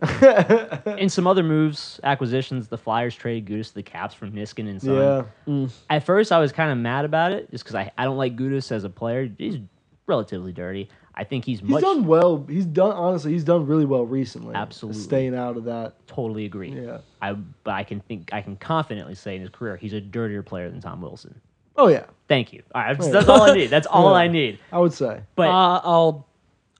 [0.98, 4.82] In some other moves, acquisitions, the Flyers traded Gudas to the Caps from Niskanen.
[4.82, 5.24] yeah.
[5.46, 5.70] Mm.
[5.90, 8.36] At first, I was kind of mad about it just because I, I don't like
[8.36, 9.30] Gudas as a player.
[9.36, 9.58] He's
[10.06, 10.88] relatively dirty.
[11.18, 11.82] I think he's He's much.
[11.82, 12.44] done well.
[12.48, 13.32] He's done honestly.
[13.32, 14.54] He's done really well recently.
[14.54, 15.00] Absolutely.
[15.00, 15.94] staying out of that.
[16.06, 16.70] totally agree.
[16.70, 16.98] Yeah.
[17.22, 20.42] I but I can think I can confidently say in his career he's a dirtier
[20.42, 21.34] player than Tom Wilson.
[21.78, 22.62] Oh yeah, Thank you.
[22.74, 23.12] All right, that's, Yeah.
[23.12, 23.66] that's all I need.
[23.68, 24.16] That's all Yeah.
[24.18, 24.58] I need.
[24.72, 25.20] I would say.
[25.36, 26.26] But uh, I'll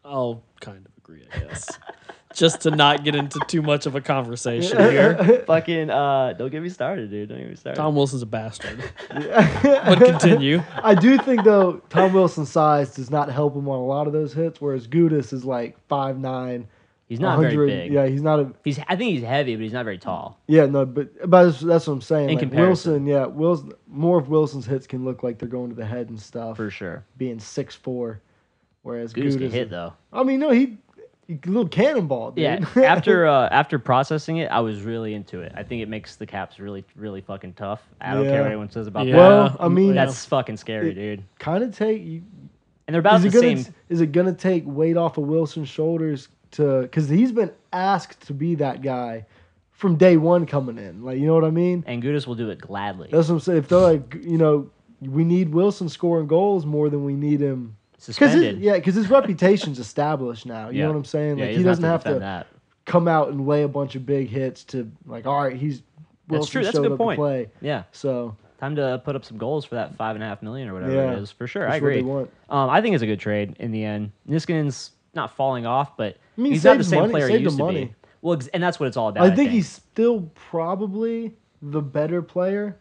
[0.05, 1.69] I'll kind of agree, I guess.
[2.37, 5.43] Just to not get into too much of a conversation here.
[5.47, 7.31] fucking uh, don't get me started, dude.
[7.31, 7.81] Don't get me started.
[7.81, 8.83] Tom Wilson's a bastard.
[9.09, 10.63] but continue.
[10.83, 14.13] I do think though Tom Wilson's size does not help him on a lot of
[14.13, 16.69] those hits, whereas Gudas is like five nine.
[17.09, 17.93] he's not very 100 big.
[17.93, 18.53] Yeah, he's not a.
[18.63, 20.39] He's I think he's heavy, but he's not very tall.
[20.47, 22.29] Yeah, no, but but that's, that's what I'm saying.
[22.29, 23.05] In like comparison.
[23.05, 23.73] Wilson, yeah, Wilson.
[23.87, 26.69] More of Wilson's hits can look like they're going to the head and stuff, For
[26.71, 27.03] sure.
[27.17, 28.21] being six four,
[28.83, 29.95] whereas Gudas Gudas can hit though.
[30.13, 30.77] I mean, no, he, he a
[31.29, 32.43] little cannonball, dude.
[32.43, 32.65] Yeah.
[32.85, 35.53] after uh, after processing it, I was really into it.
[35.57, 37.83] I think it makes the Caps really really fucking tough.
[38.01, 39.13] I don't care what anyone says about Yeah.
[39.17, 39.19] that.
[39.19, 41.23] well, I mean, That's fucking scary, It- dude.
[41.39, 42.03] kind of take.
[42.05, 42.23] You,
[42.87, 43.75] And they're about is the gonna same.
[43.89, 48.33] is it gonna take weight off of Wilson's shoulders to because he's been asked to
[48.33, 49.27] be that guy
[49.73, 51.05] from day one coming in.
[51.05, 51.83] Like you know what I mean?
[51.87, 53.09] And Gudas will do it gladly.
[53.11, 53.59] That's what I'm saying.
[53.59, 54.71] If they're like, you know,
[55.03, 57.77] we need Wilson scoring goals more than we need him.
[57.99, 58.59] Because Suspended.
[58.61, 60.69] yeah, because his reputation's established now.
[60.69, 60.85] You Yeah.
[60.85, 61.39] know what I'm saying?
[61.39, 62.47] Yeah, Like he doesn't doesn't have to, defend that.
[62.85, 65.27] come out and lay a bunch of big hits to like.
[65.27, 65.83] All right, he's
[66.29, 66.65] Wilson That's true.
[66.65, 67.19] That's a good point.
[67.19, 67.49] play.
[67.61, 67.85] Yeah.
[67.93, 70.73] So Time to put up some goals for that five and a half million or
[70.75, 71.13] whatever Yeah.
[71.13, 71.31] it is.
[71.31, 71.69] For sure.
[71.69, 72.01] I agree.
[72.01, 72.31] want.
[72.49, 74.13] Um, I think it's a good trade in the end.
[74.27, 77.59] Niskanen's not falling off, but I mean, he's not the same money- player he used
[77.59, 77.93] to be.
[78.23, 79.25] Well, and that's what it's all about.
[79.31, 82.77] I think he's still probably the better player.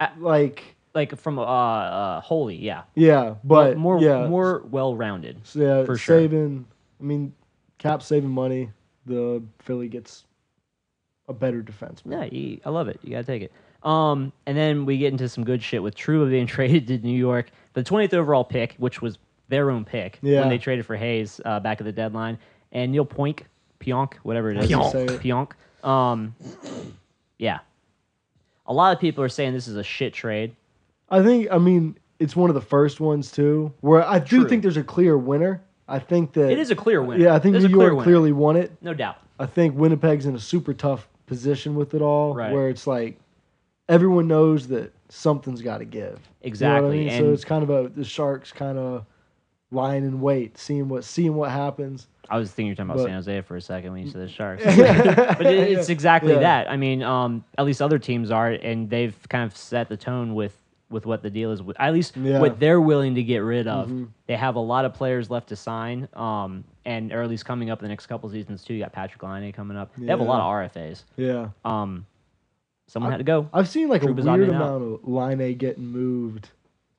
[0.00, 5.40] I- like like from uh, uh holy, yeah, yeah, but more yeah, more well rounded.
[5.44, 6.18] So, yeah, for sure.
[6.18, 6.66] saving.
[7.00, 7.32] I mean,
[7.78, 8.70] Cap saving money.
[9.06, 10.24] The Philly gets
[11.28, 12.02] a better defense.
[12.04, 12.98] Yeah, you, I love it.
[13.02, 13.52] You gotta take it.
[13.84, 17.16] Um, and then we get into some good shit with Trouba being traded to New
[17.16, 20.40] York, the 20th overall pick, which was their own pick Yeah.
[20.40, 22.38] when they traded for Hayes uh, back at the deadline,
[22.72, 23.42] and Neil Poink,
[23.80, 24.92] Pionk, whatever it is, Pionk.
[24.92, 25.20] Say it.
[25.20, 25.52] Pionk.
[25.88, 26.34] Um,
[27.38, 27.60] yeah,
[28.66, 30.56] a lot of people are saying this is a shit trade.
[31.10, 31.48] I think.
[31.50, 34.48] I mean, it's one of the first ones too, where I do True.
[34.48, 35.62] think there's a clear winner.
[35.88, 37.24] I think that It is a clear winner.
[37.24, 38.04] Yeah, I think There's New clear York winner.
[38.04, 38.72] clearly won it.
[38.82, 39.16] no doubt.
[39.38, 42.52] I think Winnipeg's in a super tough position with it all, Right.
[42.52, 43.18] where it's like
[43.88, 46.02] everyone knows that something's got to give.
[46.02, 47.08] You know what I Exactly, mean?
[47.08, 49.06] and- so it's kind of a the Sharks kind of
[49.70, 52.06] lying in wait, seeing what seeing what happens.
[52.30, 54.10] I was thinking you were talking about But- San Jose for a second when you
[54.10, 54.62] said the Sharks,
[55.38, 56.40] but it, it's exactly Yeah.
[56.40, 56.70] that.
[56.70, 60.34] I mean, um, at least other teams are, and they've kind of set the tone
[60.34, 60.54] with
[60.90, 61.62] with what the deal is.
[61.62, 62.40] With, at least Yeah.
[62.40, 63.88] what they're willing to get rid of.
[63.90, 64.08] Mhm.
[64.26, 67.68] They have a lot of players left to sign, um, and or at least coming
[67.70, 68.74] up in the next couple seasons too.
[68.74, 69.90] You got Patrik Laine coming up.
[69.96, 71.04] They have a lot of RFAs.
[71.16, 71.48] Yeah.
[71.64, 72.06] Um,
[72.86, 73.48] someone had to go.
[73.52, 74.62] I've seen like Trouba's a weird opting out.
[74.62, 76.50] amount of Laine getting moved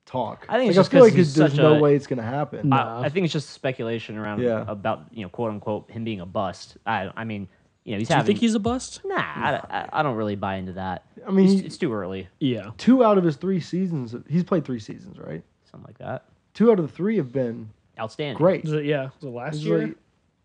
[0.06, 0.46] talk.
[0.48, 2.72] I think it's like, just I feel like there's no a- way it's gonna happen.
[2.72, 4.64] I, I think it's just speculation around Yeah.
[4.68, 6.76] about you know quote unquote him being a bust.
[6.86, 7.48] I I mean
[7.84, 9.00] you know he's Do you think he's a bust?
[9.04, 11.04] Nah, I, I, I don't really buy into that.
[11.26, 12.28] I mean, It's, he- it's too early.
[12.38, 12.70] Yeah.
[12.78, 15.42] two out of his three seasons, he's played three seasons, right?
[15.70, 16.24] Something like that.
[16.54, 18.36] Two out of the three have been Outstanding.
[18.36, 18.64] great.
[18.64, 19.04] Was it, yeah.
[19.20, 19.78] Was it last It's year?
[19.88, 19.96] like-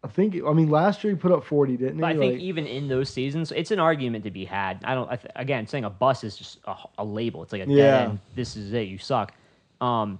[0.03, 0.35] I think.
[0.47, 2.01] I mean, last year he put up forty, didn't he?
[2.01, 4.81] But I think Like, even in those seasons, it's an argument to be had.
[4.83, 5.11] I don't.
[5.11, 7.41] I th- again, saying a bust is just a, a label.
[7.41, 7.75] It's like a Yeah.
[7.83, 8.19] dead end.
[8.35, 8.87] This is it.
[8.87, 9.33] You suck.
[9.81, 10.19] Um,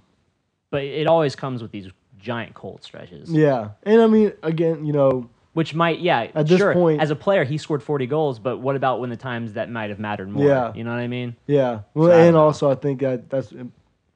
[0.70, 3.30] but it always comes with these giant cold stretches.
[3.30, 6.74] yeah, and I mean, again, you know, Which might, yeah, At this sure.
[6.74, 8.38] point- as a player, he scored forty goals.
[8.38, 10.46] But what about when the times that might have mattered more?
[10.46, 10.74] Yeah.
[10.74, 11.34] you know what I mean.
[11.46, 11.80] yeah.
[11.94, 12.42] Well, So and know.
[12.44, 13.54] also I think that that's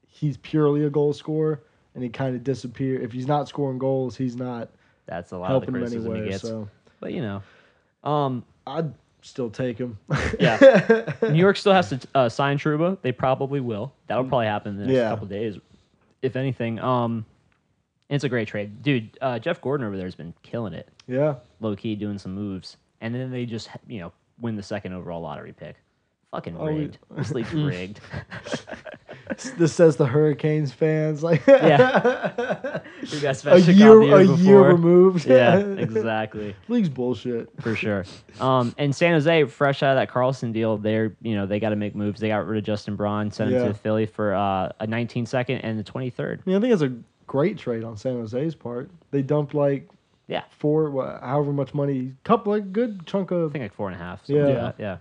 [0.06, 1.62] he's purely a goal scorer,
[1.94, 3.00] and he kind of disappear.
[3.00, 4.68] If he's not scoring goals, he's not
[5.06, 6.42] That's a lot helping of the criticism he gets.
[6.42, 6.68] So
[7.00, 7.42] But you know,
[8.04, 9.96] um, I'd still take him.
[10.38, 11.04] Yeah.
[11.22, 12.98] New York still has to uh, sign Trouba.
[13.00, 13.94] They probably will.
[14.08, 15.08] That'll probably happen in the next Yeah.
[15.08, 15.56] couple days,
[16.20, 16.78] if anything.
[16.80, 17.24] Um,
[18.10, 19.16] it's a great trade, dude.
[19.20, 21.36] Uh, Jeff Gorton over there has been killing it, yeah.
[21.60, 25.20] low key doing some moves, and then they just you know win the second overall
[25.22, 25.76] lottery pick.
[26.32, 26.98] Fucking Oh, we- rigged.
[27.16, 28.00] this league's rigged.
[29.56, 32.80] This says the Hurricanes fans like Yeah.
[33.02, 35.24] You got a year a year year removed.
[35.26, 36.54] Yeah, exactly.
[36.68, 37.48] League's bullshit.
[37.60, 38.04] for sure.
[38.38, 41.70] Um, and San Jose, fresh out of that Karlsson deal, they're you know they got
[41.70, 42.20] to make moves.
[42.20, 43.68] They got rid of Justin Braun, sent him Yeah.
[43.68, 46.40] to Philly for uh, a 19 second and the 23rd.
[46.40, 46.92] I mean, I think it's a
[47.30, 48.90] great trade on San Jose's part.
[49.12, 49.88] They dumped like
[50.26, 53.72] Yeah, four, wha- however much money, couple like good chunk of I of think like
[53.72, 54.26] four and a half.
[54.26, 54.64] something Yeah.
[54.64, 54.96] like yeah.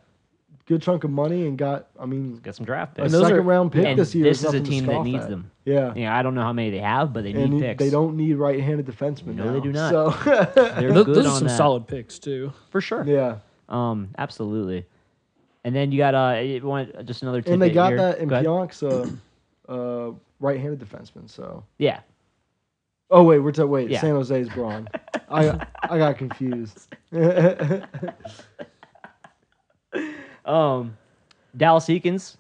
[0.68, 1.88] good chunk of money and got.
[2.00, 3.14] I mean, got some draft a picks.
[3.14, 4.26] those are- second round pick and this year.
[4.26, 5.30] this is a nothing to team that scoff needs at.
[5.32, 5.50] them.
[5.66, 5.94] Yeah.
[5.96, 7.84] Yeah, I don't know how many they have, but they need and picks.
[7.84, 9.36] they don't need right-handed defensemen.
[9.36, 9.90] No, now, they do not.
[9.92, 10.10] So
[10.80, 11.58] They're Those, good those are on some that.
[11.58, 12.54] solid picks too.
[12.70, 13.04] for sure.
[13.08, 13.38] yeah,
[13.70, 14.86] Um, absolutely.
[15.64, 17.42] And then you got uh, you want just another.
[17.48, 17.98] and they got here.
[17.98, 18.46] that in Go ahead.
[18.46, 19.08] Pionk's uh,
[19.68, 21.30] uh, right-handed defenseman.
[21.30, 21.64] So.
[21.78, 22.00] Yeah,
[23.12, 23.90] Oh wait, we're to wait.
[23.90, 24.02] Yeah.
[24.02, 24.88] San Jose's Braun.
[25.30, 26.88] I I got confused.
[30.46, 30.98] Um,
[31.56, 32.38] Dallas Eakins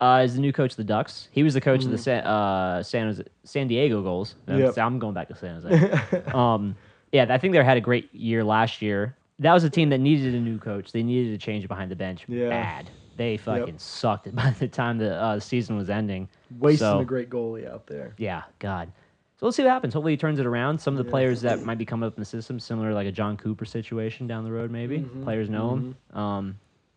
[0.00, 1.28] uh, is the new coach of the Ducks.
[1.30, 4.34] He was the coach of the San, uh, San, Jose, San Diego Gulls.
[4.48, 4.58] Mm.
[4.60, 4.78] Yep.
[4.78, 6.22] I'm going back to San Jose.
[6.34, 6.74] um,
[7.12, 9.14] yeah, I think they had a great year last year.
[9.40, 10.92] That was a team that needed a new coach.
[10.92, 12.48] They needed a change behind the bench Yeah.
[12.48, 12.90] bad.
[13.16, 16.28] They fucking sucked it by the time the uh, season was ending.
[16.58, 18.14] Wasting So- a great goalie out there.
[18.16, 18.90] Yeah, God.
[19.40, 19.94] So let's see what happens.
[19.94, 20.78] Hopefully he turns it around.
[20.78, 23.06] Some of the players that might be coming up in the system, similar to like
[23.06, 24.98] a Jon Cooper situation down the road, maybe.
[24.98, 25.22] Mm-hmm.
[25.22, 25.96] Players know him.
[26.12, 26.56] Um, and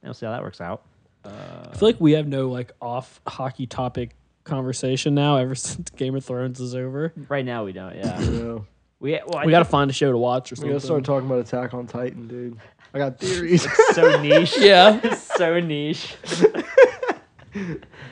[0.09, 0.83] we'll see how that works out.
[1.23, 6.15] I feel like we have no like off hockey topic conversation now ever since Game
[6.17, 7.13] of Thrones is over.
[7.29, 7.95] Right now we don't.
[7.95, 8.19] Yeah.
[8.29, 8.67] You
[8.99, 10.71] We well, I We got to find a show to watch or we something.
[10.71, 12.59] gotta start talking about Attack on Titan, dude.
[12.93, 13.65] I got theories.
[13.93, 14.57] so niche.
[14.57, 15.13] yeah.
[15.13, 16.17] so niche.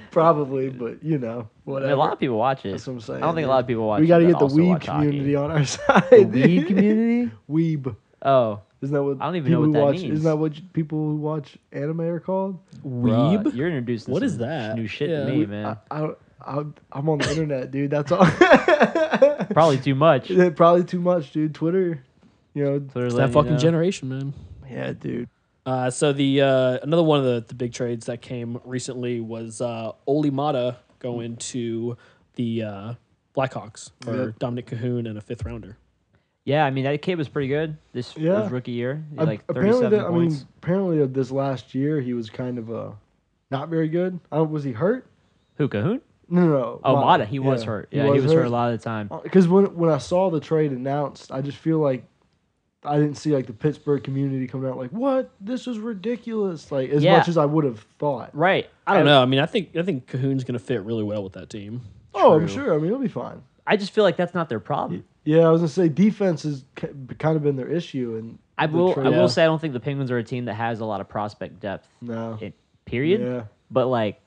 [0.09, 2.71] Probably, but you know, I mean, a lot of people watch it.
[2.71, 3.23] That's what I'm saying.
[3.23, 4.01] I don't think a lot of people watch.
[4.01, 5.05] we got to it get the weeb watch hockey.
[5.07, 6.09] community on our side.
[6.09, 7.31] The weeb community.
[7.49, 7.95] Weeb.
[8.23, 10.13] Oh, Isn't that what I don't even know people what who that watch, means.
[10.19, 12.59] Isn't that what people who watch anime are called?
[12.85, 13.43] Weeb.
[13.43, 14.11] bruh, you're introducing.
[14.13, 14.75] What some is that?
[14.75, 15.25] New shit Yeah.
[15.25, 15.77] to me, We- man.
[15.89, 16.09] I,
[16.43, 17.91] I, I'm on the internet, dude.
[17.91, 18.25] That's all.
[19.53, 20.31] Probably too much.
[20.55, 21.53] Probably too much, dude.
[21.53, 22.03] Twitter,
[22.53, 22.79] you know.
[22.79, 23.57] Twitter's It's letting that you fucking know.
[23.59, 24.33] generation, man.
[24.69, 25.29] Yeah, dude.
[25.65, 29.61] Uh, so the uh, another one of the, the big trades that came recently was
[29.61, 31.97] uh, Olli Maatta going to
[32.35, 32.93] the uh,
[33.35, 34.39] Blackhawks for Yep.
[34.39, 35.77] Dominik Kahun and a fifth rounder.
[36.45, 38.43] Yeah, I mean that kid was pretty good this Yeah.
[38.43, 39.03] his rookie year.
[39.11, 42.71] He like apparently, 37 that, I mean, apparently, this last year, he was kind of
[42.71, 42.91] uh,
[43.51, 44.19] not very good.
[44.31, 45.05] I don't, was he hurt?
[45.57, 46.01] Who Kahun?
[46.29, 46.81] No, no, no.
[46.83, 47.23] Oh, Maatta.
[47.23, 47.25] Maatta.
[47.27, 47.87] He was Yeah, hurt.
[47.91, 48.45] Yeah, he was, hurt.
[48.45, 49.09] a lot of the time.
[49.21, 52.05] Because when when I saw the trade announced, I just feel like
[52.83, 55.29] I didn't see like the Pittsburgh community coming out like, "What?
[55.39, 57.17] This is ridiculous!" Like as Yeah.
[57.17, 58.31] much as I would have thought.
[58.33, 58.69] Right.
[58.87, 59.21] I don't know.
[59.21, 61.81] I mean, I think I think Kahun's going to fit really well with that team.
[62.15, 62.55] Oh, I'm True.
[62.65, 62.73] sure.
[62.73, 63.41] I mean, it'll be fine.
[63.67, 65.03] I just feel like that's not their problem.
[65.23, 66.87] Yeah, I was gonna say defense has ki-
[67.19, 68.99] kind of been their issue, and I the will.
[68.99, 70.99] I will say I don't think the Penguins are a team that has a lot
[70.99, 71.87] of prospect depth.
[72.01, 72.53] no, It,
[72.85, 73.21] period.
[73.21, 74.19] yeah, But like,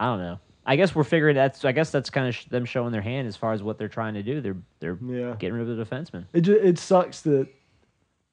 [0.00, 0.40] I don't know.
[0.66, 1.64] I guess we're figuring that's.
[1.64, 3.88] I guess that's kind of sh- them showing their hand as far as what they're
[3.88, 4.40] trying to do.
[4.40, 5.34] They're they're yeah.
[5.38, 6.24] getting rid of the defenseman.
[6.32, 7.46] It ju- it sucks that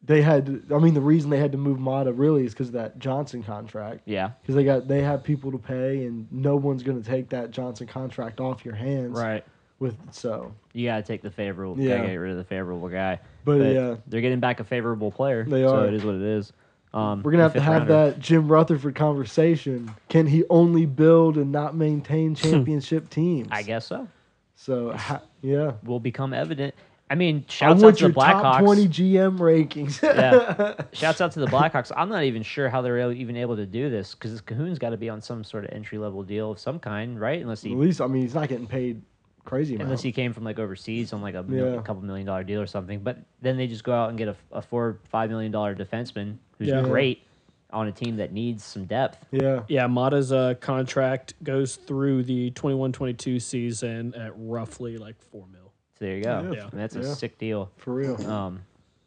[0.03, 0.63] they had.
[0.73, 3.43] I mean, the reason they had to move Maatta really is because of that Johnson
[3.43, 4.01] contract.
[4.05, 4.31] Yeah.
[4.41, 7.87] Because they got they have people to pay, and no one's gonna take that Johnson
[7.87, 9.17] contract off your hands.
[9.17, 9.43] Right.
[9.79, 11.79] With so, You gotta take the favorable.
[11.79, 12.05] Yeah.
[12.05, 13.19] Get rid of the favorable guy.
[13.45, 15.45] but, But yeah, they're getting back a favorable player.
[15.45, 15.69] They are.
[15.69, 16.51] So it is what it is.
[16.93, 18.11] Um, we're gonna have to have rounder.
[18.11, 19.91] that Jim Rutherford conversation.
[20.09, 23.47] Can he only build and not maintain championship teams?
[23.51, 24.07] I guess so.
[24.55, 24.91] so.
[24.93, 25.73] Ha- yeah.
[25.83, 26.73] Will become evident.
[27.09, 28.59] I mean, I shouts out to your the top Blackhawks.
[28.63, 30.01] twenty GM rankings.
[30.03, 30.75] Yeah.
[30.93, 31.91] Shouts out to the Blackhawks.
[31.97, 34.97] I'm not even sure how they're even able to do this because Kahun's got to
[34.97, 37.41] be on some sort of entry level deal of some kind, right?
[37.41, 39.01] Unless he At least I mean he's not getting paid
[39.45, 41.79] crazy unless he came from like overseas on like a, mil- Yeah.
[41.79, 42.99] a couple million dollar deal or something.
[42.99, 46.37] But then they just go out and get a, a four five million dollar defenseman
[46.59, 46.81] who's Yeah.
[46.83, 47.23] great
[47.71, 49.25] on a team that needs some depth.
[49.31, 49.61] Yeah.
[49.67, 55.68] Yeah, Maatta's uh, contract goes through the 21-22 season at roughly like four mil.
[55.99, 56.51] So there you go.
[56.55, 56.67] Yeah.
[56.71, 57.13] And that's a Yeah.
[57.13, 57.69] sick deal.
[57.77, 58.15] For real.
[58.29, 58.61] Um,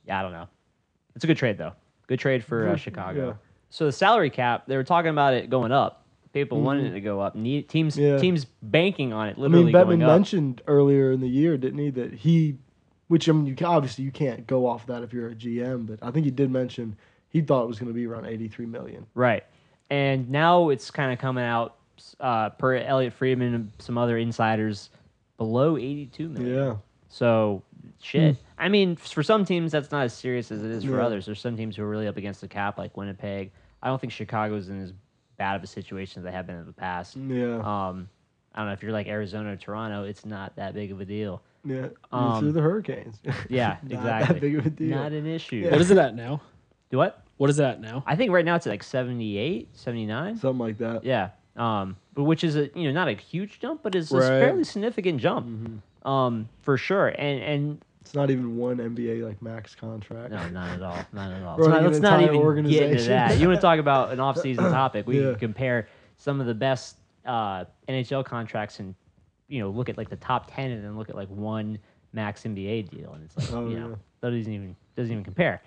[0.07, 0.46] yeah, I don't know.
[1.14, 1.72] It's a good trade though.
[2.07, 3.26] Good trade for uh, Good, Chicago.
[3.28, 3.33] yeah.
[3.70, 6.05] So the salary cap, they were talking about it going up.
[6.35, 7.35] People wanted it to go up.
[7.35, 8.02] Need, teams Mm-hmm.
[8.14, 8.18] Yeah.
[8.18, 9.37] teams banking on it.
[9.38, 10.09] I Literally mean, going up.
[10.11, 12.57] mentioned earlier in the year, didn't he, that he,
[13.09, 15.87] which I mean, you ca- obviously you can't go off that if you're a GM,
[15.87, 16.96] but I think he did mention
[17.28, 19.07] he thought it was going to be around 83 million.
[19.14, 19.44] Right.
[19.90, 21.76] And now it's kind of coming out
[22.20, 24.88] uh, per Elliotte Friedman and some other insiders
[25.46, 26.55] below 82 million.
[26.57, 26.74] Yeah.
[27.09, 27.62] So
[28.00, 28.37] shit.
[28.59, 31.07] I mean, for some teams that's not as serious as it is for Yeah.
[31.07, 31.26] others.
[31.26, 33.50] There's some teams who are really up against the cap, like Winnipeg.
[33.83, 34.92] I don't think Chicago's in as
[35.37, 37.16] bad of a situation as they have been in the past.
[37.16, 37.57] Yeah.
[37.57, 38.09] Um,
[38.55, 41.05] I don't know if you're like Arizona or Toronto, it's not that big of a
[41.05, 41.42] deal.
[41.64, 41.88] yeah.
[42.12, 43.16] um, through the Hurricanes.
[43.48, 44.35] Yeah, Not exactly.
[44.35, 44.96] that big of a deal.
[44.96, 45.68] Not an issue.
[45.70, 46.40] What is it at now?
[46.90, 47.24] Do what?
[47.38, 48.05] What is that now?
[48.07, 50.37] I think right now it's at like 78, 79.
[50.37, 51.05] Something like that.
[51.05, 51.31] Yeah.
[51.56, 54.64] Um, but which is a you know not a huge jump, but is a fairly
[54.64, 55.46] significant jump.
[55.46, 56.08] Mm-hmm.
[56.08, 57.08] Um, for sure.
[57.08, 60.32] And and It's not even one NBA like max contract.
[60.32, 61.56] no, not at all, not at all.
[61.58, 63.38] Running Let's not, let's not even get into that.
[63.38, 65.07] You want to talk about an off-season topic?
[65.07, 65.30] We Yeah.
[65.32, 66.96] can compare some of the best
[67.26, 68.94] uh, NHL contracts and
[69.48, 71.78] you know look at like the top ten and then look at like one
[72.14, 73.94] max NBA deal, and it's like Oh, you know yeah.
[74.22, 75.62] that doesn't even doesn't even compare.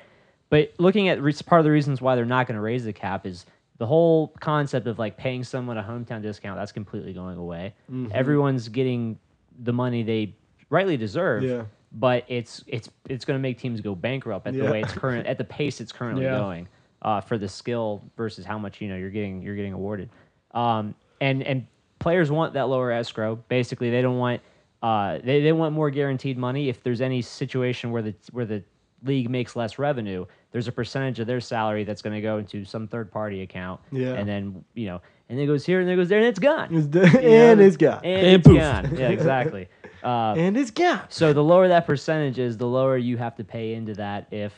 [0.50, 2.94] But looking at re- part of the reasons why they're not going to raise the
[2.94, 3.46] cap is
[3.78, 7.74] the whole concept of like paying someone a hometown discount that's completely going away.
[7.92, 8.12] Mm-hmm.
[8.14, 9.20] Everyone's getting
[9.64, 10.36] the money they
[10.70, 11.44] rightly deserve.
[11.44, 11.64] Yeah.
[11.92, 15.28] But it's it's it's going to make teams go bankrupt at the way it's current
[15.28, 16.38] at the pace it's currently Yeah.
[16.38, 16.68] going
[17.02, 20.10] uh, for the skill versus how much you know you're getting you're getting awarded.
[20.54, 21.66] Um, and and
[22.00, 23.36] players want that lower escrow.
[23.48, 24.42] Basically, they don't want
[24.84, 26.68] uh, they they want more guaranteed money.
[26.68, 28.64] If there's any situation where the where the
[29.04, 30.26] league makes less revenue,
[30.56, 33.82] there's a percentage of their salary that's going to go into some third party account.
[33.92, 34.14] Yeah.
[34.14, 36.28] And then you know, and then it goes here and then it goes there and
[36.28, 36.74] it's gone.
[36.74, 38.00] It's the- and it's gone.
[38.06, 38.58] And, And it's poof.
[38.60, 38.96] gone.
[38.98, 39.68] Yeah, exactly.
[40.02, 41.02] Uh, And it's gone.
[41.10, 44.54] so the lower that percentage is, the lower you have to pay into that if,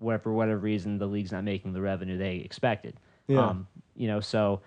[0.00, 2.96] what for whatever reason, the league's not making the revenue they expected.
[3.28, 3.46] Yeah.
[3.46, 4.60] Um, you know, so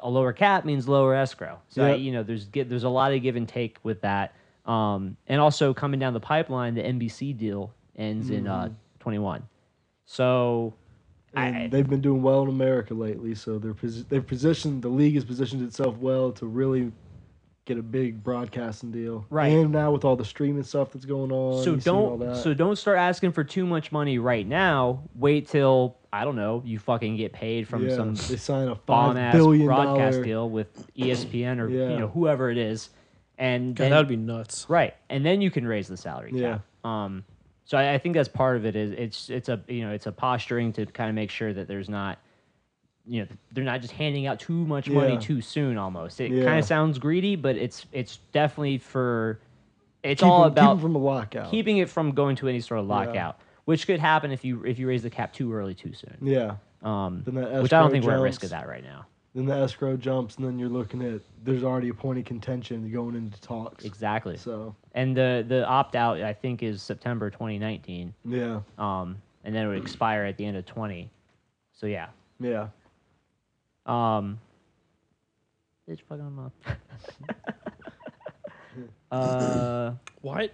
[0.00, 1.60] a lower cap means lower escrow.
[1.68, 4.34] So I, you know, there's gi- there's a lot of give and take with that.
[4.66, 9.44] Um, and also coming down the pipeline, the NBC deal ends in uh, 21.
[10.12, 10.74] So
[11.34, 14.88] And I, they've been doing well in America lately, so they're posi- they've positioned the
[14.90, 16.92] league has positioned itself well to really
[17.64, 19.24] get a big broadcasting deal.
[19.30, 19.52] Right.
[19.52, 22.28] And now with all the streaming stuff that's going on, so you see all don't
[22.28, 22.36] that.
[22.42, 25.02] so don't start asking for too much money right now.
[25.14, 28.74] Wait till I don't know you fucking get paid from yeah, some they sign a
[28.74, 30.24] bomb ass billion broadcast dollar.
[30.24, 31.88] deal with ESPN or Yeah.
[31.90, 32.90] you know whoever it is,
[33.38, 34.66] and God, then, that would be nuts.
[34.68, 36.58] right, and then you can raise the salary Yeah.
[36.82, 36.90] cap.
[36.90, 37.24] Um,
[37.64, 38.76] so I, I think that's part of it.
[38.76, 41.68] Is it's it's a you know it's a posturing to kind of make sure that
[41.68, 42.18] there's not
[43.06, 45.18] you know they're not just handing out too much money Yeah.
[45.20, 45.78] too soon.
[45.78, 46.44] Almost it Yeah.
[46.44, 49.40] kind of sounds greedy, but it's it's definitely for
[50.02, 51.50] it's Keep all about from a lockout.
[51.50, 54.78] keeping it from going to any sort of lockout, which could happen if you if
[54.78, 56.16] you raise the cap too early too soon.
[56.20, 56.56] yeah.
[56.82, 58.52] Um, Then that which I don't think we're at risk jumps.
[58.52, 59.06] of that right now.
[59.34, 62.90] Then the escrow jumps, and then you're looking at there's already a point of contention
[62.92, 63.84] going into talks.
[63.84, 64.36] Exactly.
[64.36, 68.12] So And the the opt out I think is September 2019.
[68.26, 71.08] yeah, Um, and then it would expire at the end of 20.
[71.72, 72.08] So yeah.
[72.40, 72.68] yeah.
[73.86, 74.38] Um.
[75.88, 76.52] Bitch, fucking them up.
[79.10, 80.50] uh, Why?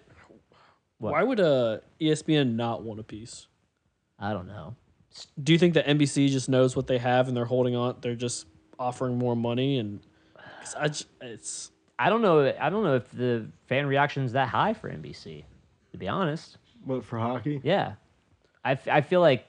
[0.99, 1.13] What?
[1.13, 3.47] Why would uh, ESPN not want a piece?
[4.19, 4.75] I don't know.
[5.43, 7.97] Do you think that NBC just knows what they have and they're holding on?
[8.01, 8.47] They're just
[8.79, 10.01] offering more money and
[10.61, 12.53] 'cause I j- it's I don't know.
[12.61, 15.45] I don't know if the fan reaction is that high for NBC.
[15.93, 16.59] To be honest.
[16.85, 17.61] What for hockey?
[17.65, 17.95] Yeah.
[18.65, 19.47] I, f- I feel like,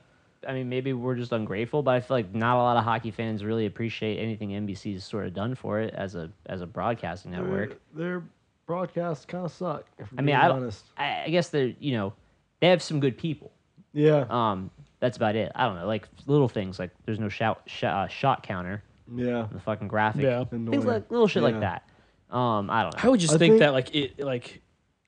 [0.47, 3.11] I mean, maybe we're just ungrateful, but I feel like not a lot of hockey
[3.11, 7.32] fans really appreciate anything NBC's sort of done for it as a as a broadcasting
[7.32, 7.80] network.
[7.93, 8.23] Their, their
[8.65, 9.86] broadcasts kind of suck.
[9.99, 10.86] If I I'm mean, being I, don't, honest.
[10.97, 12.13] I I guess they're you know
[12.61, 13.51] they have some good people.
[13.93, 14.69] Yeah, Um,
[14.99, 15.51] that's about it.
[15.55, 18.82] I don't know, like little things like there's no shout sh- uh, shot counter,
[19.16, 19.47] yeah.
[19.51, 20.43] the fucking graphic, Yeah.
[20.45, 21.88] things like little shit like that.
[22.30, 22.99] Um, I don't know.
[23.03, 24.62] I would just I think, think- that like it like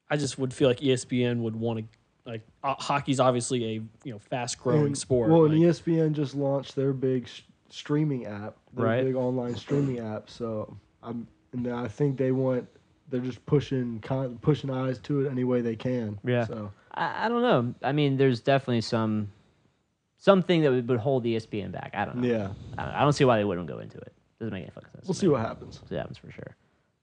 [0.09, 1.85] I just would feel like ESPN would want to
[2.25, 3.71] like uh, hockey's obviously a
[4.03, 5.29] you know fast growing And- sport.
[5.29, 9.03] Well, like- and ESPN just launched their big sh- streaming app, their Right.
[9.05, 10.29] big online streaming app.
[10.29, 12.67] So I'm, and I think they want,
[13.09, 16.17] they're just pushing con- pushing eyes to it any way they can.
[16.23, 16.45] Yeah.
[16.45, 17.73] So I, I don't know.
[17.83, 19.31] I mean, there's definitely some
[20.21, 21.91] something that would, would hold ESPN back.
[21.93, 22.27] I don't know.
[22.27, 22.47] yeah,
[22.77, 24.13] I don't, I don't see why they wouldn't go into it.
[24.39, 25.05] Doesn't make any fucking sense.
[25.07, 25.75] we'll see what happens.
[25.89, 26.55] See what happens for sure.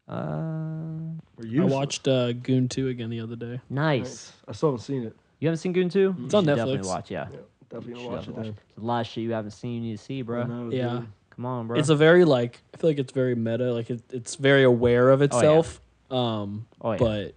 [0.09, 3.61] Uh, We're I watched uh, Goon two again the other day.
[3.69, 4.01] nice.
[4.01, 4.33] Nice.
[4.49, 5.14] I still haven't seen it.
[5.41, 6.16] You haven't seen Goon 2?
[6.25, 6.57] It's on Netflix.
[6.57, 7.27] Definitely watch, yeah.
[7.31, 7.39] Yeah,
[7.69, 8.57] definitely You gonna should watch it definitely then.
[8.75, 10.43] There's a lot of shit you haven't seen you need to see, bro.
[10.45, 10.89] Know, Yeah.
[10.89, 11.07] dude.
[11.31, 11.79] Come on, bro.
[11.79, 13.73] It's a very like I feel like it's very meta.
[13.73, 15.81] Like it, it's very aware of itself.
[16.11, 16.99] Um, Oh, yeah.
[16.99, 17.35] but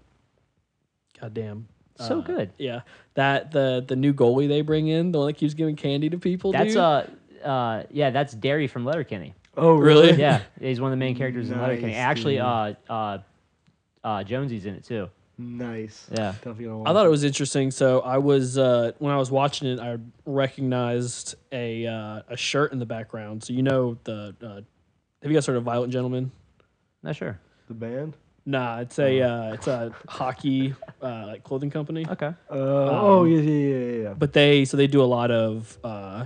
[1.19, 1.67] goddamn,
[2.07, 2.51] So uh, good.
[2.57, 2.81] Yeah,
[3.15, 6.17] that the the new goalie they bring in, the one that keeps giving candy to
[6.17, 6.51] people.
[6.51, 6.77] That's dude.
[6.77, 7.03] uh
[7.43, 9.33] uh yeah, that's Derry from Letterkenny.
[9.57, 10.07] Oh Really?
[10.07, 10.19] really?
[10.19, 11.95] Yeah, he's one of the main characters in Letterkenny.
[11.95, 12.43] Actually, dude.
[12.43, 13.17] uh uh
[14.03, 15.09] uh Jonesy's in it too.
[15.37, 16.07] Nice.
[16.11, 16.33] Yeah.
[16.33, 17.71] Definitely gonna I thought it was interesting.
[17.71, 22.73] So I was uh, when I was watching it, I recognized a uh, a shirt
[22.73, 23.43] in the background.
[23.43, 24.61] So you know the uh,
[25.23, 26.31] have you guys heard of Violent Gentlemen?
[27.01, 27.39] Not sure.
[27.67, 28.15] the band.
[28.45, 32.05] Nah, it's a uh, it's a hockey uh, like clothing company.
[32.09, 32.33] Okay.
[32.49, 34.13] Uh, oh Um, yeah, yeah, yeah, yeah, yeah.
[34.13, 36.25] But they so they do a lot of uh,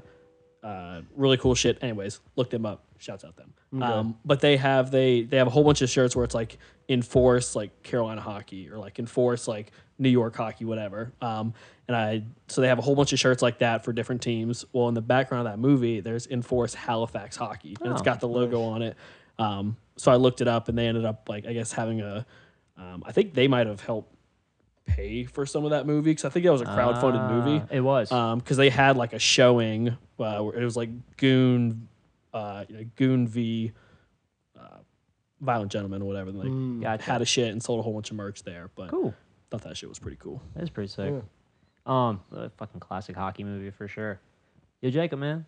[0.64, 1.78] uh, really cool shit.
[1.82, 2.84] Anyways, look them up.
[2.98, 3.54] Shouts out them.
[3.82, 6.58] Um, but they have they they have a whole bunch of shirts where it's like
[6.88, 11.12] enforce like Carolina hockey or like enforce like New York hockey, whatever.
[11.22, 11.54] Um,
[11.90, 14.64] and I so they have a whole bunch of shirts like that for different teams.
[14.72, 18.22] Well, in the background of that movie, there's enforce Halifax hockey, and it's Oh, got
[18.22, 18.96] the logo on it.
[19.38, 22.26] Um, so I looked it up, and they ended up like I guess having a.
[22.78, 24.14] Um, I think they might have helped
[24.86, 27.68] pay for some of that movie because I think that was a crowdfunded movie Uh,
[27.72, 28.10] It was.
[28.10, 29.90] because they had like a showing
[30.20, 31.88] uh, where it was like Goon,
[32.34, 33.72] uh, you know, Goon v.
[34.60, 34.78] Uh,
[35.42, 36.30] Violent Gentleman or whatever.
[36.30, 36.82] and, Like Mm.
[36.82, 37.04] Gotcha.
[37.04, 38.70] had a shit and sold a whole bunch of merch there.
[38.76, 39.14] But cool.
[39.50, 40.42] thought that shit was pretty cool.
[40.56, 41.14] That is pretty sick.
[41.86, 44.20] Um, a fucking classic hockey movie for sure.
[44.82, 45.46] Yo, Jacob, man,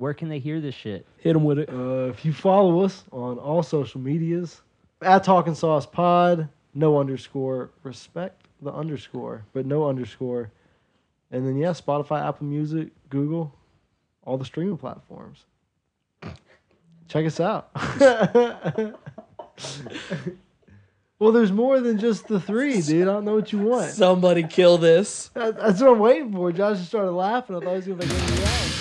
[0.00, 1.04] Where can they hear this shit?
[1.18, 1.68] Hit them with it.
[1.68, 4.62] Uh, if you follow us on all social medias,
[5.02, 10.50] at Talking Sauce Pod, no underscore, respect the underscore, but no underscore.
[11.30, 13.54] And then, yeah, Spotify, Apple Music, Google,
[14.24, 15.44] all the streaming platforms.
[17.06, 17.68] Check us out.
[21.18, 23.02] well, there's more than just the three, dude.
[23.02, 23.90] I don't know what you want.
[23.90, 25.28] Somebody kill this.
[25.34, 26.50] That- That's what I'm waiting for.
[26.52, 27.56] Josh just started laughing.
[27.56, 28.79] I thought he was going to make it out.